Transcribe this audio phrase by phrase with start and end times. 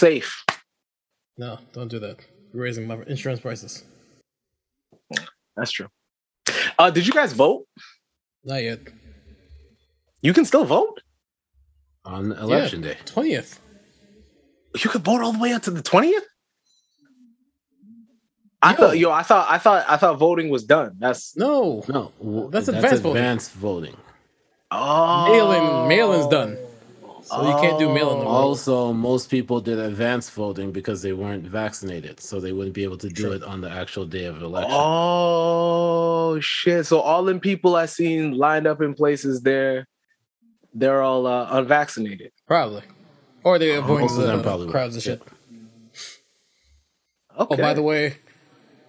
[0.00, 0.44] safe.
[1.36, 2.16] No, don't do that.
[2.52, 3.84] You're raising my insurance prices.
[5.56, 5.88] That's true.
[6.78, 7.64] Uh, did you guys vote?
[8.44, 8.80] Not yet.
[10.22, 11.00] You can still vote.
[12.04, 12.96] on election day.
[13.04, 13.60] Twentieth.
[14.82, 16.24] You could vote all the way up to the twentieth.
[18.60, 18.76] I Yo.
[18.76, 20.96] thought, yo, I thought, I thought, I thought voting was done.
[20.98, 21.84] That's No.
[21.88, 23.16] No, w- That's advanced voting.
[23.18, 23.96] advanced voting.
[24.72, 26.58] oh, Mail-in, mail-in's done.
[27.28, 28.18] So you can't do mail-in.
[28.18, 28.32] no more.
[28.32, 32.96] Also, most people did advanced voting because they weren't vaccinated, so they wouldn't be able
[32.98, 33.32] to do True.
[33.32, 34.72] it on the actual day of election.
[34.74, 36.86] Oh shit!
[36.86, 39.86] So all them people I seen lined up in places there,
[40.72, 42.32] they're all uh, unvaccinated.
[42.46, 42.82] Probably.
[43.44, 45.22] Or they avoid Most the probably crowds and shit.
[47.38, 47.54] Okay.
[47.54, 48.16] Oh, by the way,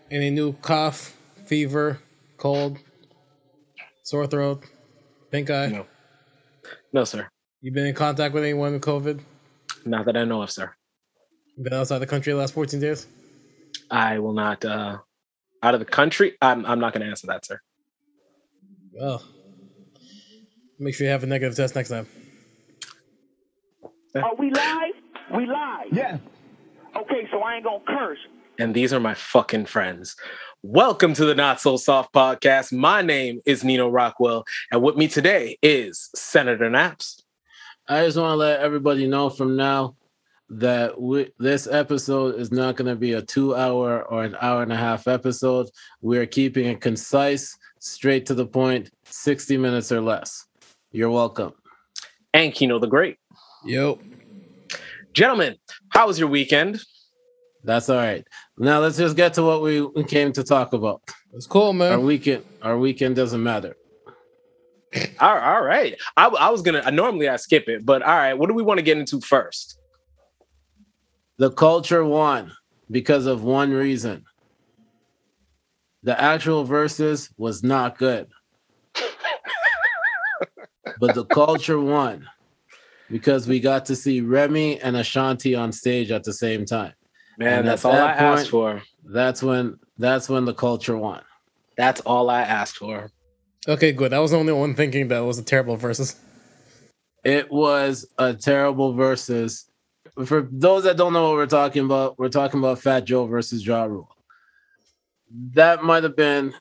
[0.10, 1.16] any new cough,
[1.46, 2.00] fever,
[2.38, 2.80] cold,
[4.04, 4.64] sore throat,
[5.30, 5.68] pink eye?
[5.68, 5.86] No.
[6.92, 7.28] no, sir.
[7.62, 9.20] You been in contact with anyone with COVID?
[9.86, 10.74] Not that I know of, sir.
[11.62, 13.08] Been outside the country the last 14 days?
[13.92, 14.64] I will not.
[14.64, 14.98] uh
[15.62, 16.66] Out of the country, I'm.
[16.66, 17.60] I'm not going to answer that, sir.
[18.94, 19.24] Well,
[20.80, 22.08] make sure you have a negative test next time.
[24.16, 24.94] Are we live?
[25.36, 25.88] We live.
[25.92, 26.18] Yeah.
[26.96, 28.18] Okay, so I ain't gonna curse.
[28.58, 30.16] and these are my fucking friends.
[30.64, 32.74] Welcome to the Not So Soft podcast.
[32.74, 37.19] My name is Neno Rockwell, and with me today is Senator Naps.
[37.92, 39.96] I just want to let everybody know from now
[40.52, 44.62] that we, this episode is not going to be a two hour or an hour
[44.62, 45.70] and a half episode.
[46.00, 50.46] We're keeping it concise, straight to the point, 60 minutes or less.
[50.92, 51.54] You're welcome.
[52.32, 53.18] and Kino the Great.
[53.66, 54.00] Yo.
[55.14, 55.56] Gentlemen,
[55.90, 56.80] how was your weekend?
[57.64, 58.24] That's all right.
[58.60, 61.02] Now let's just get to what we came to talk about.
[61.34, 61.94] It's cool, man.
[61.94, 63.76] Our weekend, our weekend doesn't matter.
[65.20, 65.96] All all right.
[66.18, 66.90] I, I was gonna.
[66.92, 68.34] Normally I skip it, but all right.
[68.34, 69.78] What do we want to get into first?
[71.38, 72.52] The culture won
[72.90, 74.26] because of one reason.
[76.04, 78.28] The actual verses was not good.
[81.00, 82.28] but the culture won
[83.10, 86.94] because we got to see Remy and Ashanti on stage at the same time.
[87.38, 88.82] Man, And that's at all I that asked for.
[89.04, 91.22] That's when that's when the culture won.
[91.78, 93.12] That's all I asked for.
[93.68, 94.14] Okay, good.
[94.14, 96.16] I was the only one thinking that was a terrible versus.
[97.24, 99.66] It was a terrible versus.
[100.26, 103.66] For those that don't know what we're talking about, we're talking about Fat Joe versus
[103.66, 104.10] Ja Rule.
[105.54, 106.54] That might have been,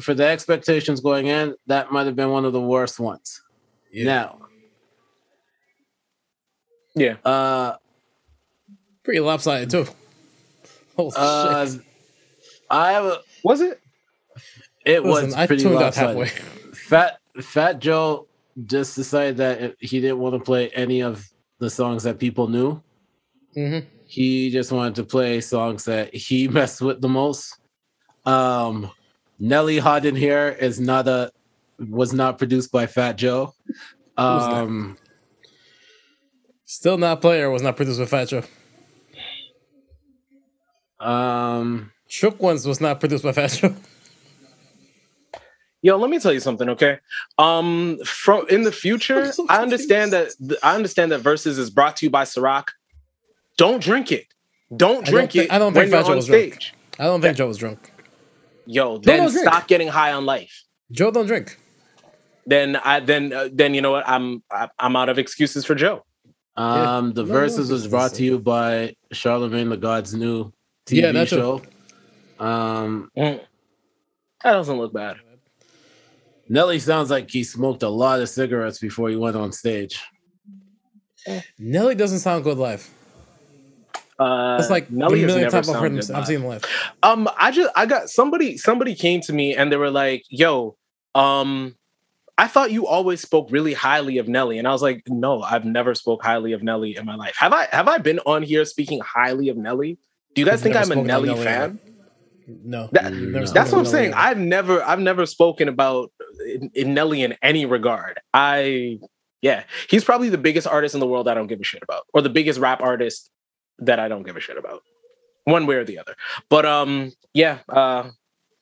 [0.00, 3.42] for the expectations going in, that might have been one of the worst ones.
[3.92, 4.38] Now,
[6.94, 7.16] Yeah.
[7.24, 7.76] uh,
[9.02, 9.86] Pretty lopsided, too.
[10.96, 11.80] Oh, uh, shit.
[12.70, 13.80] I have a, Was it?
[14.84, 16.28] It Listen, was I pretty tuned out lopsided.
[16.28, 16.72] halfway.
[16.74, 18.28] Fat Fat Joe
[18.66, 21.26] just decided that he didn't want to play any of
[21.58, 22.80] the songs that people knew.
[23.54, 27.56] hmm he just wanted to play songs that he messed with the most.
[28.26, 28.90] Um,
[29.38, 31.32] Nelly Hot in Here is not a
[31.78, 33.54] was not produced by Fat Joe.
[34.16, 34.96] Um,
[36.66, 38.42] Still not player was not produced with Fat Joe.
[41.00, 43.74] um, Shook Ones was not produced by Fat Joe.
[45.84, 46.98] Yo, let me tell you something, okay?
[47.36, 50.30] Um, from in the future, I'm so I understand that
[50.62, 52.68] I understand that verses is brought to you by Ciroc.
[53.58, 54.24] Don't drink it.
[54.74, 55.52] Don't I drink don't thi- it.
[55.52, 56.58] I don't when think you're Joe on was drunk.
[56.98, 57.92] I don't think Joe was drunk.
[58.64, 59.46] Yo, then don't drink.
[59.46, 60.64] stop getting high on life.
[60.90, 61.58] Joe don't drink.
[62.46, 64.08] Then I then uh, then you know what?
[64.08, 66.02] I'm I- I'm out of excuses for Joe.
[66.56, 70.50] um, the No, verses no, was brought to you by Charlamagne the God's new
[70.86, 71.36] TV Yeah, that too.
[71.36, 71.62] show.
[72.38, 73.40] Um, Mm.
[74.42, 75.16] That doesn't look bad.
[76.48, 80.00] Nelly sounds like he smoked a lot of cigarettes before he went on stage.
[81.58, 82.88] Nelly doesn't sound good live.
[84.18, 86.02] Uh, That's like Nelly the has millionth never time I've heard him.
[86.02, 86.26] sounded I've live.
[86.28, 86.64] seen him live.
[87.02, 90.76] Um, I just I got somebody somebody came to me and they were like, "Yo,
[91.14, 91.74] um,
[92.38, 95.64] I thought you always spoke really highly of Nelly," and I was like, "No, I've
[95.64, 97.34] never spoke highly of Nelly in my life.
[97.38, 97.66] Have I?
[97.72, 99.98] Have I been on here speaking highly of Nelly?
[100.34, 101.80] Do you guys You've think I'm a Nelly Nelly, fan?
[102.46, 104.10] No, That- never That's spoken what I'm saying.
[104.10, 104.22] Nelly.
[104.22, 106.12] I've never I've never spoken about
[106.46, 108.20] in, in Nelly in any regard.
[108.32, 108.98] I
[109.40, 112.02] yeah, he's probably the biggest artist in the world I don't give a shit about,
[112.14, 113.30] or the biggest rap artist
[113.78, 114.82] that I don't give a shit about,
[115.44, 116.14] one way or the other.
[116.48, 118.10] But um, yeah, uh,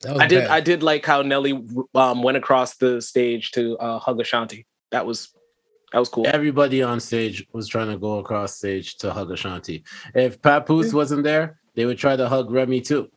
[0.07, 0.51] I did bad.
[0.51, 1.61] I did like how Nelly
[1.95, 4.65] um went across the stage to uh, hug Ashanti.
[4.91, 5.29] That was
[5.91, 6.25] that was cool.
[6.27, 9.83] Everybody on stage was trying to go across stage to hug Ashanti.
[10.15, 13.09] If Papoose wasn't there, they would try to hug Remy too.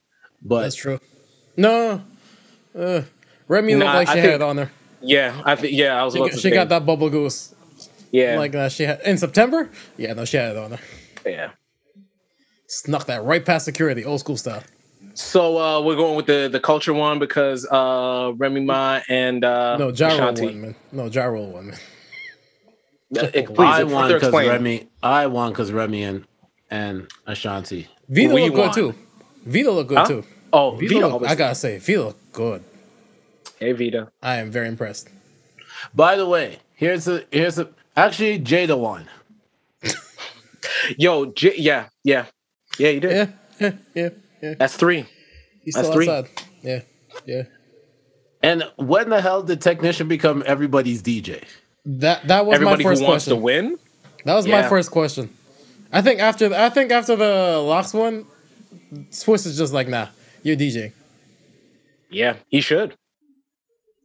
[0.49, 1.01] But That's true.
[1.57, 2.03] No,
[2.79, 3.03] uh,
[3.49, 4.71] Remy looked Nah, like I she think- had it on there.
[5.03, 7.11] Yeah, I think yeah, I was She, about got- to she say, got that bubble
[7.11, 7.55] goose
[8.13, 9.69] yeah, like uh, she had in September.
[9.97, 10.81] Yeah, no, she had it on there.
[11.27, 11.51] yeah.
[12.69, 14.63] Snuck that right past security, old school style.
[15.15, 19.77] So uh, we're going with the the culture one because uh, Remy Ma and uh,
[19.77, 20.53] No, Ja Rule Ashanti.
[20.55, 20.75] man.
[20.93, 21.79] No, Ja Rule won, man.
[23.17, 24.49] Uh, Please, I further won because explain.
[24.49, 24.89] Remy.
[25.03, 26.25] I won because Remy and
[26.71, 27.87] and Ashanti.
[28.09, 28.95] Vito We looked good too.
[29.45, 30.07] Vito looked good Huh?
[30.07, 30.25] too.
[30.53, 31.09] Oh, Vito, Vito.
[31.11, 32.63] looked- I gotta say, Vito looked good.
[33.59, 34.09] Hey, Vito.
[34.23, 35.09] I am very impressed.
[35.95, 39.07] By the way, here's a here's a actually Jada won.
[40.99, 42.27] Yo, J- yeah, yeah,
[42.79, 42.89] yeah.
[42.91, 43.11] You did.
[43.13, 43.27] Yeah,
[43.61, 44.09] yeah, yeah,
[44.43, 44.55] yeah.
[44.59, 45.07] That's three.
[45.65, 46.09] He's That's still three.
[46.09, 46.43] outside.
[46.63, 46.81] Yeah,
[47.25, 47.43] yeah.
[48.43, 51.43] And when the hell did Technician become everybody's DJ?
[51.87, 53.39] That that was Everybody my who first wants question.
[53.39, 53.79] to win.
[54.25, 55.31] That was my first question.
[55.93, 58.27] I think after I think after the LOX one,
[59.11, 60.09] Swizz is just like, nah,
[60.47, 60.93] you're DJing.
[62.11, 62.95] Yeah, he should.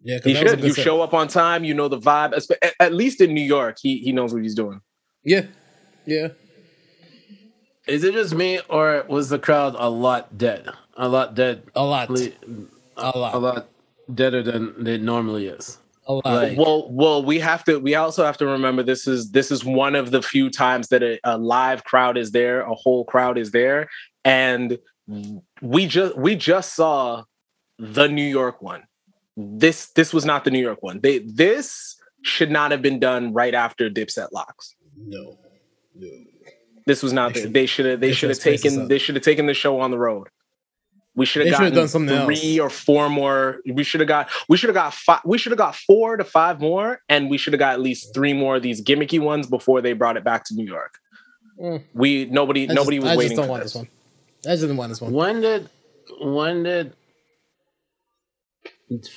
[0.04, 0.64] Yeah, 'cause He that was a should.
[0.66, 0.84] You set.
[0.84, 1.64] show up on time.
[1.64, 2.32] You know the vibe.
[2.62, 4.82] At, at least in New York, he he knows what he's doing.
[5.24, 5.46] Yeah,
[6.06, 6.30] yeah.
[7.88, 10.68] Is it just me or was the crowd a lot dead?
[10.98, 11.64] A lot dead.
[11.76, 12.32] A lot, A
[12.98, 13.70] a lot, a lot
[14.14, 15.78] deader than it normally is.
[16.08, 16.26] a lot.
[16.26, 17.80] Like- Well, well, we have to.
[17.80, 21.04] We also have to remember this is this is one of the few times that
[21.04, 23.88] a, a live crowd is there, a whole crowd is there,
[24.26, 24.78] and
[25.62, 27.24] we just we just saw
[27.80, 28.84] the New York one.
[29.38, 31.00] This this was not the New York one.
[31.02, 34.76] They this should not have been done right after Dipset LOX.
[34.98, 35.38] no,
[35.96, 36.08] no.
[36.88, 37.34] This was not.
[37.34, 38.00] They should- They should have.
[38.00, 38.88] They should have should have spaced this taken.
[38.88, 40.28] They should have taken the show on the road.
[41.14, 42.66] We should have gotten done something three else.
[42.66, 43.60] or four more.
[43.66, 44.30] We should have got.
[44.48, 45.20] We should have got five.
[45.26, 48.14] We should have got four to five more, and we should have got at least
[48.14, 50.98] three more of these gimmicky ones before they brought it back to New York.
[51.60, 51.84] Mm.
[51.94, 53.88] We nobody I nobody just, was I waiting for this one.
[54.46, 55.14] I just didn't want this one.
[55.14, 55.70] When did
[56.20, 56.94] when did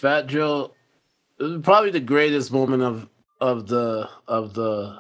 [0.00, 0.73] Fat Joe
[1.62, 3.09] probably the greatest moment of
[3.41, 4.99] of the of the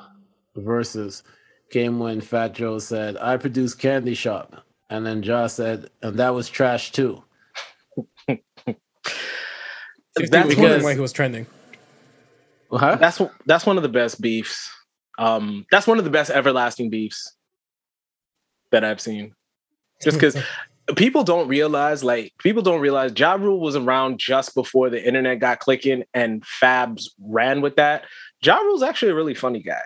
[0.56, 1.22] verses
[1.70, 4.64] came when Fat Joe said, I produce Candy Shop.
[4.90, 7.24] And then Josh said, and that was trash too.
[8.28, 8.40] That's
[10.30, 11.46] That's because- why he was trending.
[12.70, 12.96] Huh?
[12.96, 14.70] That's that's one of the best beefs.
[15.18, 17.36] Um, that's one of the best everlasting beefs
[18.72, 19.32] that I've seen.
[20.04, 20.36] Just because
[20.96, 25.40] people don't realize, like people don't realize, Ja Rule was around just before the internet
[25.40, 28.04] got clicking, and Fabs ran with that.
[28.42, 29.82] Ja Rule's actually a really funny guy,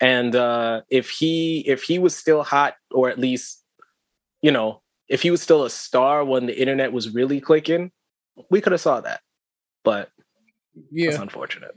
[0.00, 3.62] and uh, if he if he was still hot, or at least
[4.42, 7.90] you know, if he was still a star when the internet was really clicking,
[8.50, 9.20] we could have saw that.
[9.82, 10.10] But
[10.74, 11.76] that's yeah, unfortunate.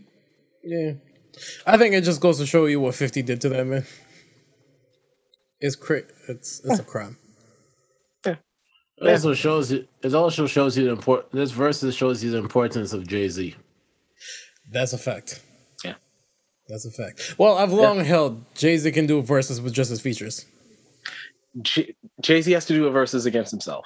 [0.63, 0.93] yeah.
[1.65, 3.85] I think it just goes to show you what Fifty did to that man.
[5.61, 7.17] It's cra- It's it's a crime.
[9.01, 12.37] It also shows you it also shows you the import this verses shows you the
[12.37, 13.55] importance of Jay-Z.
[14.69, 15.41] That's a fact.
[15.85, 15.93] Yeah.
[16.67, 17.35] That's a fact.
[17.37, 20.45] Well, I've long held Jay Z can do verses with just his features.
[21.63, 23.85] Jay Z has to do a verses against himself.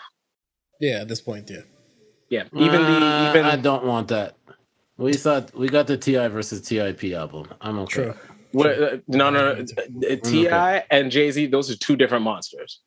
[0.82, 1.62] Yeah, at this point, yeah.
[2.30, 4.36] Yeah, even the Uh, even I don't want that.
[4.98, 6.28] We thought we got the T.I.
[6.30, 7.14] versus T.I.P.
[7.14, 7.48] album.
[7.62, 7.94] I'm okay.
[8.06, 8.14] True.
[8.54, 9.66] What, uh, no no no
[10.10, 10.84] uh, T.I.
[10.92, 11.48] and Jay Z.
[11.48, 12.80] Those are two different monsters.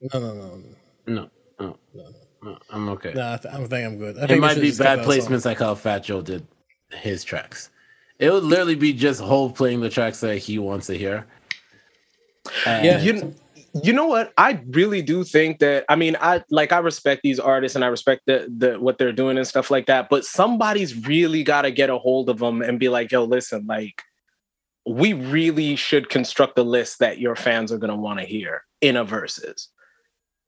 [0.00, 0.62] No, no, no,
[1.06, 1.30] no.
[1.60, 2.08] No, no,
[2.42, 3.12] no, I'm okay.
[3.14, 4.18] Nah, I, th- I don't think I'm good.
[4.18, 6.46] I it think might be bad placements like how Fat Joe did
[6.90, 7.70] his tracks.
[8.18, 11.26] It would literally be just Hove playing the tracks that he wants to hear.
[12.66, 13.00] And Yeah.
[13.00, 13.34] You
[13.82, 14.32] you know what?
[14.36, 15.86] I really do think that.
[15.88, 19.12] I mean, I like I respect these artists and I respect the the what they're
[19.12, 20.08] doing and stuff like that.
[20.10, 23.66] But somebody's really got to get a hold of them and be like, "Yo, listen,
[23.66, 24.02] like."
[24.86, 28.96] We really should construct a list that your fans are gonna want to hear in
[28.96, 29.68] a verses.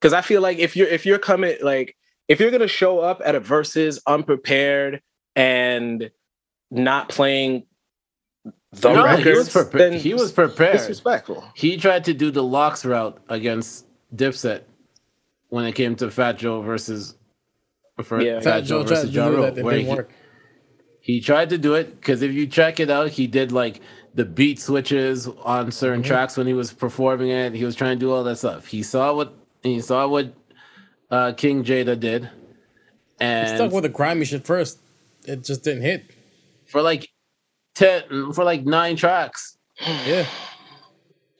[0.00, 1.96] because I feel like if you're if you're coming like
[2.28, 5.00] if you're gonna show up at a versus unprepared
[5.36, 6.10] and
[6.70, 7.64] not playing
[8.72, 9.92] the No, records, he was prepared.
[9.92, 10.72] then He was prepared.
[10.78, 11.44] disrespectful.
[11.54, 14.62] He tried to do the LOX route against Dipset
[15.48, 17.16] when it came to Fat Joe versus
[18.02, 18.40] for Yeah.
[18.40, 19.96] Fat Joe tried to Ja Rule, where he-
[21.00, 23.80] He tried to do it because if you check it out, he did like
[24.14, 26.08] the beat switches on certain Mm-hmm.
[26.08, 27.54] tracks when he was performing it.
[27.54, 28.66] He was trying to do all that stuff.
[28.66, 30.34] He saw what he saw what
[31.10, 32.30] uh, King Jada did, He
[33.20, 34.78] and stuck with the grimy shit first.
[35.26, 36.10] It just didn't hit.
[36.66, 37.08] for like
[37.74, 39.56] ten, for like nine tracks,
[40.06, 40.26] Yeah.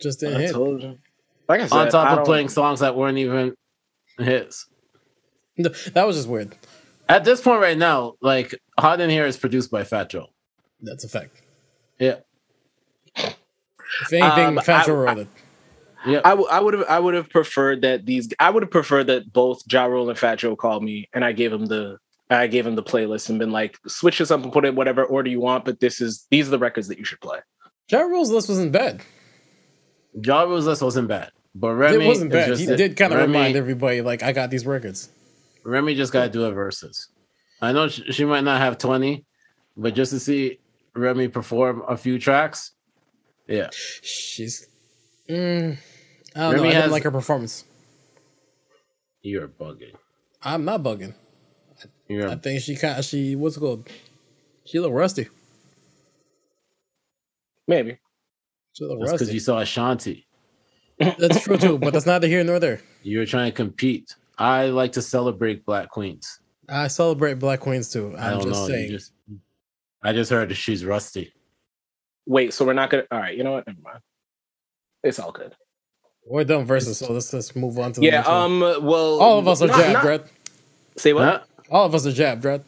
[0.00, 0.52] Just didn't I hit.
[0.52, 0.98] told you.
[1.48, 3.54] Like I said, on top I of playing songs that weren't even
[4.18, 4.66] his.
[5.58, 6.56] That was just weird.
[7.08, 10.26] At this point right now, like Hot in Here is produced by Fat Joe.
[10.80, 11.42] That's a fact.
[11.98, 12.16] Yeah,
[14.02, 15.28] If anything, Um, Fat I- Joe wrote it.
[16.06, 16.20] yeah.
[16.24, 19.04] I w- I would have I would have preferred that these I would have preferred
[19.08, 21.98] that both Ja Rule and Fat Joe called me and I gave him the
[22.30, 25.04] I gave him the playlist and been like switch this up and put it whatever
[25.04, 27.38] order you want, but this is these are the records that you should play.
[27.90, 29.02] Ja Rule's list wasn't bad.
[30.22, 31.30] Ja Rule's list wasn't bad.
[31.54, 32.48] But Remy it wasn't bad.
[32.48, 35.08] just He a- did kind of Remy- remind everybody, like, I got these records.
[35.64, 37.08] Remy just gotta do a versus.
[37.62, 39.24] I know she, she might not have twenty,
[39.76, 40.58] but just to see
[40.96, 42.72] Remy perform a few tracks,
[43.46, 43.68] yeah.
[43.72, 44.66] She's.
[45.28, 45.78] Mm,
[46.36, 46.68] I don't Remy know.
[46.68, 47.64] I has- didn't like her performance.
[49.22, 49.94] You're bugging.
[50.42, 51.14] I'm not bugging.
[52.08, 53.88] You're I think she kind of, she, what's it called?
[54.66, 55.28] She little rusty.
[57.66, 57.98] Maybe.
[58.74, 60.26] She little that's because you saw Ashanti.
[60.98, 62.80] That's true too, but that's neither here nor there.
[63.02, 64.14] You were trying to compete.
[64.38, 66.40] I like to celebrate black queens.
[66.68, 68.14] I celebrate Black Queens too.
[68.16, 68.66] I I'm don't just know.
[68.68, 68.90] saying.
[68.90, 69.12] Just
[70.02, 71.30] I just heard that she's rusty.
[72.26, 73.66] Wait, so we're not gonna all right, you know what?
[73.66, 73.98] Never mind.
[75.02, 75.54] It's all good.
[76.26, 78.36] We're done versus, so let's let's move on to the Yeah, next one.
[78.36, 80.30] um well All of us are not- jabbed, not- Brad.
[80.96, 81.24] Say what?
[81.24, 81.40] Huh?
[81.70, 82.64] All of us are jabbed, Brad.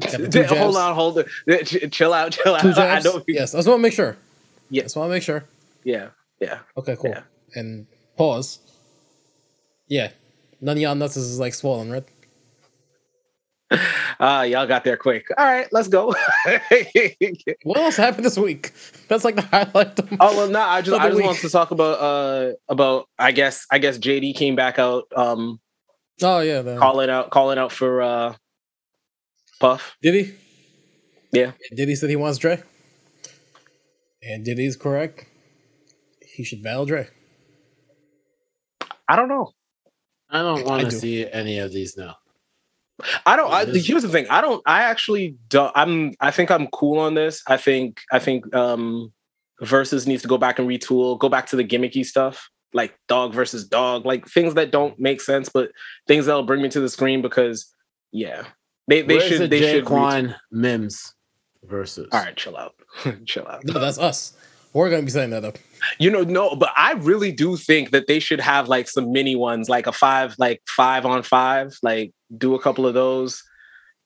[0.00, 1.24] Got the two hold on, hold on.
[1.90, 2.62] Chill out, chill out.
[2.62, 3.04] Two I jabs.
[3.04, 4.16] know Yes, I just want to make sure.
[4.70, 4.82] Yeah.
[4.82, 5.44] I just want to make sure.
[5.84, 6.08] Yeah,
[6.40, 6.58] yeah.
[6.76, 7.10] Okay, cool.
[7.10, 7.22] Yeah.
[7.54, 7.86] And
[8.16, 8.60] pause.
[9.88, 10.10] Yeah,
[10.60, 12.04] none of y'all nuts is like swollen, right?
[14.20, 15.26] Ah, y'all got there quick.
[15.36, 16.12] All right, let's go.
[17.62, 18.72] What else happened this week?
[19.06, 19.96] That's like the highlight.
[19.96, 23.30] Of Oh well, no, I just I just wanted to talk about uh about I
[23.30, 25.60] guess I guess JD came back out um
[26.20, 28.34] oh yeah, the, calling out calling out for uh
[29.60, 29.96] Puff.
[30.02, 30.34] did he?
[31.30, 31.52] Yeah.
[31.76, 32.60] Diddy said he wants Dre,
[34.22, 35.26] and Diddy's correct.
[36.22, 37.08] He should battle Dre.
[39.08, 39.52] I don't know.
[40.28, 40.96] I don't want to do.
[40.96, 42.16] see any of these now.
[43.26, 43.52] I don't.
[43.52, 44.26] I, here's the thing.
[44.28, 44.62] I don't.
[44.66, 45.72] I actually don't.
[45.74, 46.14] I'm.
[46.20, 47.42] I think I'm cool on this.
[47.46, 48.00] I think.
[48.12, 48.54] I think.
[48.54, 49.12] Um,
[49.60, 51.18] versus needs to go back and retool.
[51.18, 55.20] Go back to the gimmicky stuff, like dog versus dog, like things that don't make
[55.20, 55.70] sense, but
[56.06, 57.72] things that'll bring me to the screen because,
[58.12, 58.44] yeah,
[58.86, 59.84] they they Where's should the they should.
[59.84, 60.10] retool.
[60.30, 61.14] Jaquan Mims
[61.64, 62.08] versus.
[62.12, 62.74] All right, chill out,
[63.26, 63.64] chill out.
[63.64, 64.34] No, that's us.
[64.72, 65.58] We're gonna be setting that up.
[65.98, 69.36] You know, no, but I really do think that they should have like some mini
[69.36, 73.42] ones, like a five, like five on five, like do a couple of those.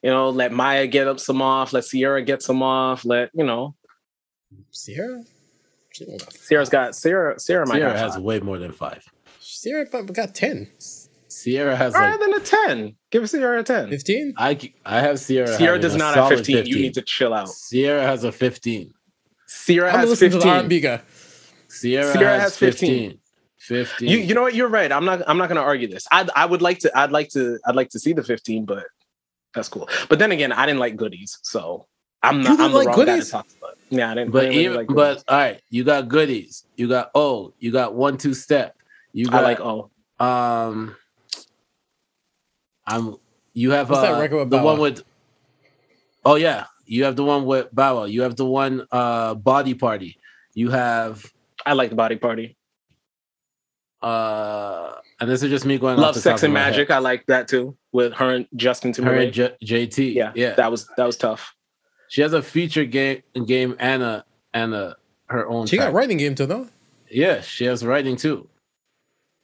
[0.03, 3.45] You know, let Mya get up some off, let Ciara get some off, let you
[3.45, 3.75] know.
[4.73, 5.23] Ciara.
[5.93, 7.39] She don't got Ciara's got Ciara.
[7.39, 8.23] Ciara might Ciara have has five.
[8.23, 9.05] way more than five.
[9.41, 10.69] Ciara but got 10.
[11.29, 12.97] Ciara has All like right, then a ten.
[13.11, 13.89] Give Ciara a ten.
[13.91, 14.35] 15?
[14.37, 15.57] I I have Ciara.
[15.59, 16.67] Ciara does a not have solid 15.
[16.67, 17.49] You need to chill out.
[17.71, 18.93] Ciara has a 15.
[19.65, 20.53] Ciara I'm has listening to the 15.
[20.53, 20.81] R&B.
[20.81, 21.03] Ciara,
[22.13, 23.11] Ciara has has 15.
[23.11, 23.19] 15.
[23.59, 24.09] 15.
[24.09, 24.55] You you know what?
[24.55, 24.91] You're right.
[24.91, 26.07] I'm not I'm not going to argue this.
[26.11, 28.85] I I would like to I'd like to I'd like to see the 15, but
[29.55, 29.89] that's cool.
[30.09, 31.87] But then again, I didn't like goodies, so
[32.23, 33.27] I'm not I'm the like wrong guy goodies?
[33.27, 33.79] to talk about.
[33.91, 34.31] Yeah, I didn't.
[34.31, 36.65] I but didn't really even like but all right, you got goodies.
[36.77, 38.77] You got oh, you got one two step.
[39.13, 40.97] You I got like oh um
[42.87, 43.17] I'm
[43.53, 45.05] you have What's that uh, record with the Bow one with
[46.25, 48.05] Oh yeah, you have the one with Bow Wow.
[48.05, 50.19] You have the one uh body party.
[50.55, 51.25] You have
[51.65, 52.57] I like the body party.
[54.03, 56.89] uh and this is just me going off Love, the sex, top and my magic.
[56.89, 56.97] head.
[56.97, 60.15] I like that too with her and Justin Her and J- JT.
[60.15, 60.55] yeah, yeah.
[60.55, 61.55] that was that was tough.
[62.09, 64.97] She has a feature game game and a and a
[65.27, 65.67] her own.
[65.67, 66.69] She got writing game too, though.
[67.11, 68.49] Yeah, she has writing too.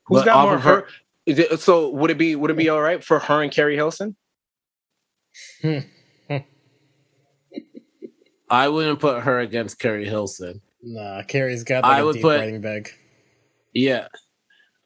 [0.06, 0.54] Who's But got more?
[0.56, 0.86] of Her.
[1.26, 3.76] Is it, so would it be would it be all right for her and Keri
[3.76, 4.16] Hilson?
[8.50, 10.60] I wouldn't put her against Keri Hilson.
[10.82, 12.90] Nah, Keri's got I like a would deep put- writing bag.
[13.74, 14.08] Yeah,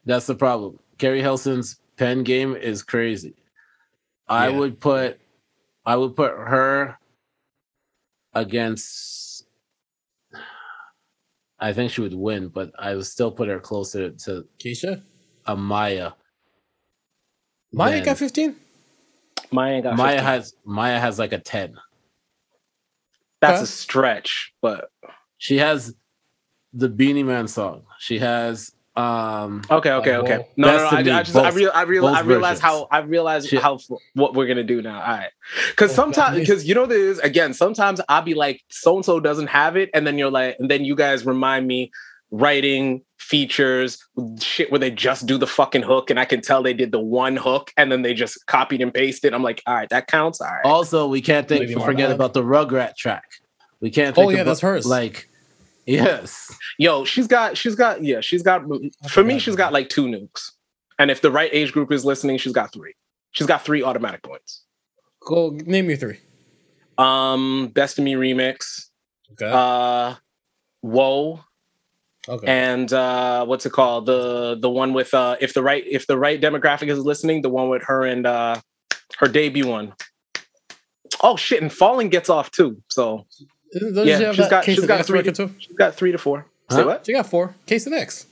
[0.05, 0.79] that's the problem.
[0.99, 3.35] Keri Hilson's pen game is crazy.
[4.29, 4.59] I Yeah.
[4.59, 5.21] would put,
[5.85, 6.99] I would put her
[8.35, 9.45] against.
[11.59, 15.03] I think she would win, but I would still put her closer to Keyshia?
[15.47, 16.15] a Mya.
[17.73, 18.57] Mya than- got 15?
[19.53, 20.25] Mya got Mya 15.
[20.25, 21.77] has Mya has like a ten.
[23.43, 23.65] That's Okay.
[23.65, 24.89] a stretch, but
[25.39, 25.95] She has
[26.73, 27.83] the Beenie Man song.
[27.99, 30.37] She has um okay, okay, Like, okay.
[30.37, 30.49] whoa.
[30.57, 30.87] No, no, no.
[30.87, 32.87] I, me, I just, I real, I real, I realize how.
[32.91, 33.61] I realize Shit.
[33.61, 33.79] how
[34.15, 35.01] what we're gonna do now.
[35.01, 35.31] All right,
[35.71, 37.53] because Oh, sometimes, because you know, there is again.
[37.55, 40.71] Sometimes I'll be like, so and so doesn't have it, and then you're like, and
[40.71, 41.91] then you guys remind me
[42.31, 43.99] writing features
[44.41, 47.01] shit where they just do the fucking hook, and I can tell they did the
[47.01, 49.33] one hook, and then they just copied and pasted.
[49.33, 50.41] I'm like, all right, that counts.
[50.41, 50.65] All right.
[50.65, 52.15] also we can't think Lady forget Marmalade.
[52.15, 53.25] about the Rugrat track.
[53.81, 54.87] We can't Oh, yeah, about- that's hers.
[54.87, 55.29] Like
[55.87, 56.55] yes.
[56.79, 58.63] Yo, she's got, she's got, yeah, she's got.
[59.11, 60.51] For me, she's got like two nukes,
[60.99, 62.95] and if the right age group is listening, she's got three.
[63.33, 64.63] She's got three automatic points.
[65.27, 66.19] Go name me three.
[66.99, 68.89] Um, Best of Me remix,
[69.33, 69.51] Okay.
[69.53, 70.15] uh,
[70.83, 71.41] Whoa,
[72.29, 72.47] okay.
[72.47, 74.07] and uh, what's it called?
[74.07, 77.49] The the one with uh, if the right if the right demographic is listening, the
[77.51, 78.61] one with her and uh,
[79.19, 79.93] her debut one.
[81.21, 81.63] Oh shit!
[81.63, 82.83] And Falling gets off too.
[82.89, 83.27] So
[83.73, 85.55] Doesn't yeah, she have she's got- Case she's of got X three to, too?
[85.59, 86.47] she's got three to four.
[86.71, 87.05] Say what?
[87.07, 87.55] She got four.
[87.67, 88.27] Case of X.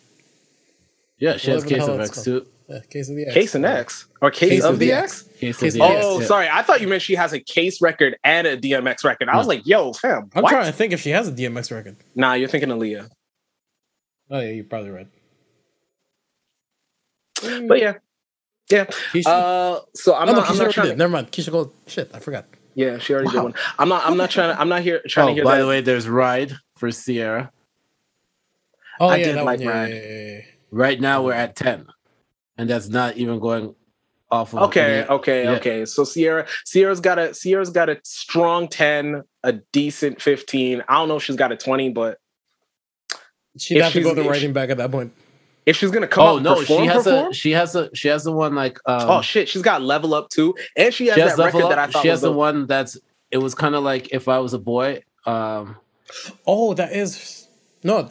[1.18, 2.24] Yeah, she has Whatever the case of X called.
[2.24, 2.46] too.
[2.68, 3.34] Yeah, case of the X.
[3.34, 5.22] Case and X or case, Case of, of the the X.
[5.38, 6.04] Case Case of of the the X.
[6.06, 6.26] Oh, yeah.
[6.26, 6.48] sorry.
[6.50, 9.28] I thought you meant she has a case record and a DMX record.
[9.28, 9.54] I was No.
[9.54, 10.30] like, yo, fam.
[10.34, 10.50] I'm what?
[10.50, 11.96] trying to think if she has a DMX record.
[12.14, 13.08] Nah, you're thinking Aaliyah.
[14.30, 15.08] Oh yeah, you're probably right.
[17.68, 17.94] But yeah,
[18.70, 18.84] yeah.
[18.84, 20.50] Keyshia, Uh, so I'm oh, no, not.
[20.50, 20.86] I'm not already trying.
[20.88, 20.92] did.
[20.92, 21.32] To, Never mind.
[21.32, 21.72] Keyshia Cole.
[21.86, 22.46] Shit, I forgot.
[22.74, 23.54] yeah, she already did one.
[23.78, 24.06] I'm not.
[24.06, 24.54] I'm not trying.
[24.54, 25.62] to I'm not here trying to Oh, hear by that.
[25.62, 27.50] the way, there's Ride for Ciara.
[29.00, 29.66] Oh I yeah, did that like one.
[29.68, 29.90] Yeah, Ride.
[29.90, 30.40] yeah, yeah, yeah.
[30.70, 31.86] Right now we're at ten,
[32.58, 33.74] and that's not even going
[34.30, 34.60] off of.
[34.64, 35.50] Okay, any- okay, yeah.
[35.52, 35.84] okay.
[35.86, 40.82] So Ciara, Ciara's got a Ciara's got a strong ten, a decent fifteen.
[40.88, 42.18] I don't know if she's got a twenty, but
[43.58, 45.12] She'd If have to go she's- the if writing back at that point.
[45.66, 47.94] if she's gonna come Oh out no, perform, she has perform, a she has a
[47.94, 51.06] she has the one like um, oh shit, she's got level up too, and she
[51.08, 52.66] has she has that Level record that I thought she was has the the, one
[52.66, 52.96] that's
[53.30, 55.02] it was kind of like if I was a boy.
[55.26, 55.76] Um,
[56.46, 57.46] Oh, that is
[57.84, 58.10] no.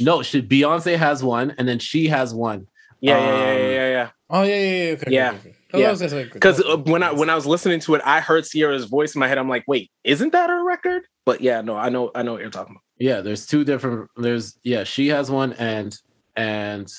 [0.00, 2.66] no, she Beyonce has one, and then she has one.
[3.00, 4.08] yeah, yeah, yeah, um, yeah, yeah, yeah.
[4.30, 4.92] Oh yeah, yeah, yeah.
[4.92, 5.56] Okay, Yeah, okay, okay.
[5.74, 5.86] Oh, yeah.
[5.86, 8.20] that was just like- Because uh, when I when I was listening to it, I
[8.20, 9.38] heard Ciara's voice in my head.
[9.38, 11.02] I'm like, wait, isn't that her record?
[11.24, 12.82] But yeah, no, I know, I know what you're talking about.
[12.98, 14.10] Yeah, there's two different.
[14.16, 15.96] There's yeah, she has one, and
[16.36, 16.92] and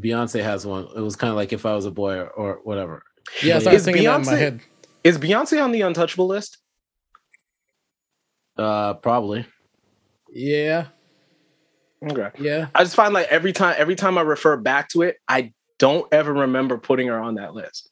[0.00, 0.86] Beyonce has one.
[0.94, 3.02] It was kind of like if I was a boy or, or whatever.
[3.42, 4.60] yeah, I Is started thinking that in my Beyonce- head.
[5.02, 6.58] Is Beyonce on the untouchable list?
[8.56, 9.46] Uh, probably.
[10.32, 10.86] Yeah,
[12.08, 12.28] Okay.
[12.38, 12.68] yeah.
[12.74, 16.06] I just find like every time every time I refer back to it, I don't
[16.12, 17.90] ever remember putting her on that list.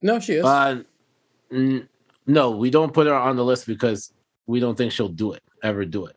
[0.00, 0.44] No, she is.
[0.44, 0.82] Uh,
[1.52, 1.88] n-
[2.26, 4.12] no, we don't put her on the list because
[4.46, 5.42] we don't think she'll do it.
[5.62, 6.16] Ever do it?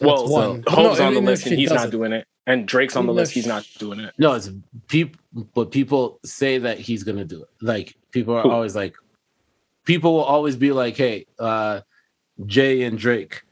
[0.00, 0.58] well, one.
[0.58, 2.96] so But no, Hov's on the list and he's not doesn't- doing it, and Drake's
[2.96, 4.14] on the list, if he's not doing it.
[4.18, 4.50] No, it's
[4.88, 5.20] people,
[5.54, 7.48] but people say that he's gonna do it.
[7.62, 8.50] Like people are Who?
[8.50, 8.94] always like,
[9.86, 11.80] people will always be like, "Hey, uh,
[12.44, 13.42] Jay and Drake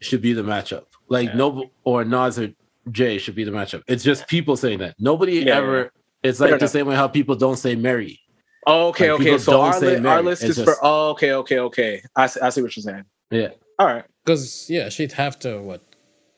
[0.00, 1.36] should be the matchup." Like Yeah.
[1.36, 2.48] no, or Nas or
[2.92, 3.82] Jay should be the matchup.
[3.86, 4.94] It's just people saying that.
[4.98, 5.82] Nobody Yeah, ever.
[5.82, 5.88] yeah.
[6.30, 6.70] It's Fair like the enough.
[6.72, 8.20] same way how people don't say Mary.
[8.66, 9.38] Oh, okay, Like, okay.
[9.38, 10.84] So our, li- our list It's is just- for.
[10.84, 12.02] Oh, okay, okay, okay.
[12.16, 13.04] I, see- I see what you're saying.
[13.30, 14.04] Yeah, All right.
[14.24, 15.82] Because yeah, she'd have to what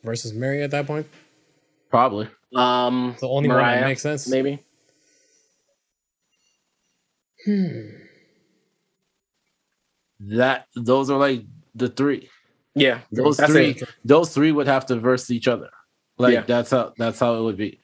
[0.04, 1.06] versus Mary at that point.
[1.88, 2.28] probably.
[2.54, 4.28] Um, The only one that makes sense.
[4.28, 4.58] maybe.
[7.44, 7.88] Hmm.
[10.20, 11.44] That those are like
[11.74, 12.28] the three.
[12.74, 13.70] Yeah, Those three.
[13.70, 13.82] it.
[14.04, 15.70] Those three would have to verse each other.
[16.20, 16.42] Like Yeah.
[16.42, 17.80] that's how that's how it would be.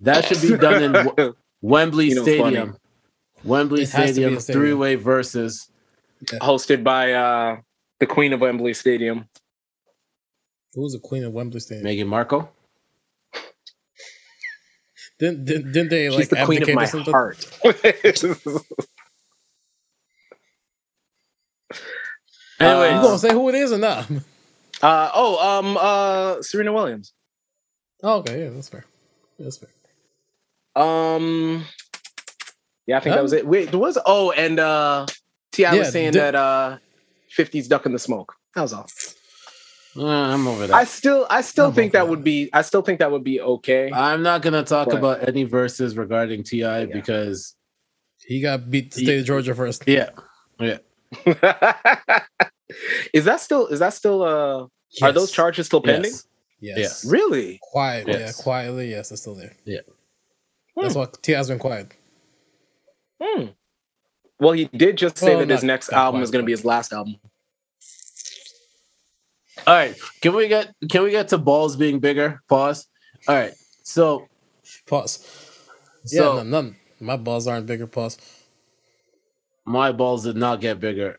[0.00, 2.68] That should be done in W- Wembley You know, Stadium.
[2.68, 2.78] funny.
[3.44, 4.62] Wembley It has to be Stadium, stadium.
[4.62, 5.68] three way versus.
[6.42, 7.56] hosted by uh
[8.00, 9.26] the Queen of Wembley Stadium.
[10.74, 11.86] Who's the queen of Wembley Stadium?
[11.86, 12.50] Meghan Markle.
[15.18, 17.12] Didn't, didn't, didn't they She's like the queen of abdicate my something?
[17.12, 17.46] heart.
[22.58, 24.10] Anyway, You gonna say who it is or not?
[24.82, 27.12] uh, oh, um, uh, Serena Williams.
[28.02, 28.84] Oh, okay, yeah, that's fair.
[29.38, 29.68] That's fair.
[30.76, 31.64] Um,
[32.86, 33.16] yeah, I think Huh?
[33.16, 33.46] that was it.
[33.46, 35.06] Wait, there was oh, and uh,
[35.52, 35.72] T.I.
[35.72, 36.78] Yeah, was saying di- that uh,
[37.36, 38.34] 50's ducking the smoke.
[38.54, 38.86] That was all.
[39.96, 40.74] uh, I'm over that.
[40.74, 42.08] I still, I still I'm think that that.
[42.08, 43.90] would be, I still think that would be okay.
[43.92, 46.86] I'm not gonna talk But- about any verses regarding T.I.
[46.86, 47.54] because
[48.24, 49.84] He got beat to state of Georgia first.
[49.86, 50.10] yeah,
[50.58, 50.78] yeah.
[53.12, 54.66] is that still, is that still, uh,
[55.02, 56.12] are those charges still pending?
[56.12, 56.26] Yes.
[56.60, 57.04] Yes.
[57.04, 57.58] Really?
[57.62, 58.36] Quietly, Yes.
[58.38, 59.54] yeah, quietly, yes, it's still there.
[59.64, 59.80] Yeah.
[60.76, 61.92] That's why T.I.'s been quiet.
[63.22, 63.46] Hmm.
[64.38, 66.46] Well, he did just say Well, that his next that album quiet, is going to
[66.46, 67.16] be his last album.
[69.66, 72.40] All right, can we get can we get to balls being bigger?
[72.48, 72.88] Pause.
[73.28, 74.26] All right, so
[74.86, 75.18] Pause.
[76.06, 76.76] so yeah, no, none.
[76.98, 77.86] My balls aren't bigger.
[77.86, 78.18] Pause.
[79.66, 81.18] my balls did not get bigger,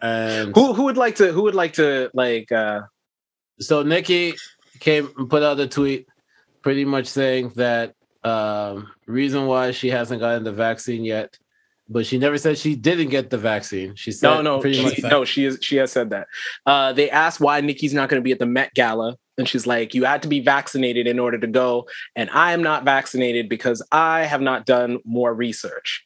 [0.00, 2.82] and Who who would like to who would like to like uh
[3.60, 4.34] so Nicki
[4.80, 6.08] came and put out a tweet
[6.62, 11.36] pretty much saying that um reason why she hasn't gotten the vaccine yet
[11.88, 14.82] but she never said she didn't get the vaccine she said no no pretty she,
[14.84, 16.28] much much- no she is she has said that.
[16.64, 19.66] Uh they asked why Nicki's not going to be at the Met Gala and she's
[19.66, 23.48] like you had to be vaccinated in order to go and I am not vaccinated
[23.48, 26.04] because I have not done more research.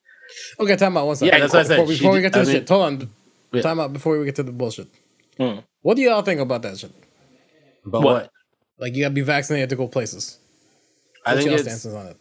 [0.59, 1.35] Okay, time out one second.
[1.35, 1.77] Yeah, that's what I said.
[1.77, 3.11] Before, She before we get to I the mean- shit, hold on.
[3.53, 3.63] Yeah.
[3.63, 4.89] Time out before we get to the bullshit.
[5.39, 5.59] Hmm.
[5.83, 6.91] What do y'all think about that shit?
[7.87, 8.13] But What?
[8.15, 8.31] what,
[8.79, 10.39] Like you gotta be vaccinated to go places.
[11.25, 12.17] i What's think y'all stances on it?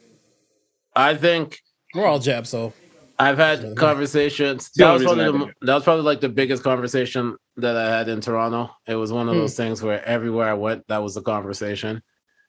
[0.95, 1.59] i think
[1.93, 2.73] We're all jab, so
[3.19, 7.75] i've had conversations that was probably the, that was probably like the biggest conversation that
[7.77, 9.41] i had in toronto it was one of Hmm.
[9.41, 12.01] those things where everywhere i went that was the conversation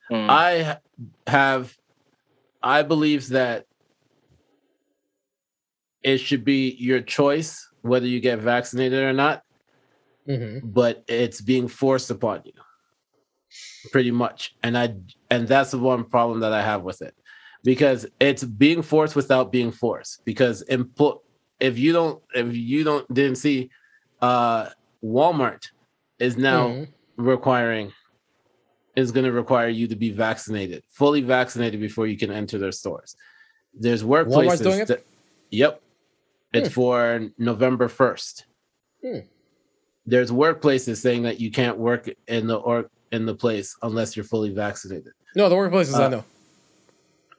[0.09, 0.31] Hmm.
[0.31, 0.76] I
[1.26, 1.76] have,
[2.62, 3.66] I believe that
[6.02, 9.42] it should be your choice whether you get vaccinated or not,
[10.29, 10.61] mhm.
[10.62, 12.52] but it's being forced upon you,
[13.90, 14.55] pretty much.
[14.62, 14.94] And I,
[15.31, 17.14] and that's the one problem that I have with it
[17.64, 20.25] because it's being forced without being forced.
[20.25, 21.20] Because impl-
[21.61, 23.70] if you don't, if you don't didn't see,
[24.20, 24.68] uh,
[25.05, 25.64] Walmart
[26.18, 26.88] is now Mhm.
[27.16, 27.92] requiring
[28.94, 32.72] is going to require you to be vaccinated, fully vaccinated before you can enter their
[32.72, 33.14] stores.
[33.75, 35.05] There's workplaces that,
[35.51, 35.83] yep,
[36.55, 36.72] it's Hmm.
[36.75, 38.46] for November first.
[39.05, 39.18] Hmm.
[40.07, 44.24] There's workplaces saying that you can't work in the or in the place unless you're
[44.24, 45.12] fully vaccinated.
[45.35, 46.24] No, the workplaces I Uh, know.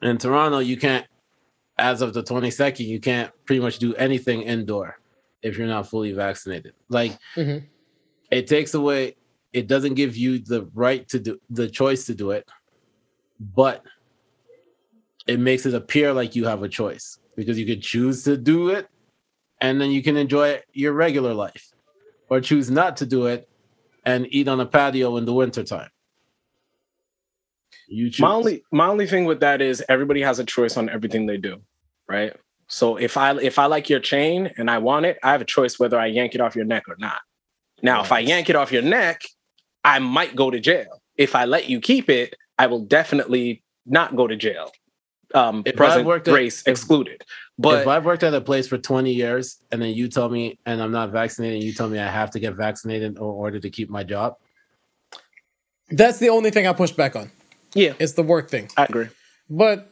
[0.01, 1.05] In Toronto, you can't,
[1.77, 4.99] as of the 22nd, you can't pretty much do anything indoor
[5.41, 6.73] if you're not fully vaccinated.
[6.89, 7.63] Like Mhm.
[8.31, 9.15] it takes away,
[9.53, 12.47] it doesn't give you the right to do the choice to do it,
[13.39, 13.83] but
[15.27, 18.69] it makes it appear like you have a choice because you could choose to do
[18.69, 18.87] it
[19.61, 21.71] and then you can enjoy your regular life
[22.29, 23.47] or choose not to do it
[24.07, 25.89] and eat on a patio in the wintertime.
[27.89, 28.21] You choose.
[28.21, 31.37] My only my only thing with that is everybody has a choice on everything they
[31.37, 31.61] do,
[32.07, 32.33] right?
[32.67, 35.45] So if I if I like your chain and I want it, I have a
[35.45, 37.19] choice whether I yank it off your neck or not.
[37.83, 39.21] Now, if I yank it off your neck,
[39.83, 41.01] I might go to jail.
[41.17, 44.71] If I let you keep it, I will definitely not go to jail.
[45.33, 47.23] Um, If I present worked at- race if- excluded.
[47.59, 50.59] But if I've worked at a place for 20 years and then you tell me
[50.65, 53.59] and I'm not vaccinated and you tell me I have to get vaccinated in order
[53.59, 54.37] to keep my job,
[55.89, 57.31] That's the only thing I push back on.
[57.73, 58.69] yeah, It's the work thing.
[58.77, 59.07] I agree.
[59.49, 59.89] But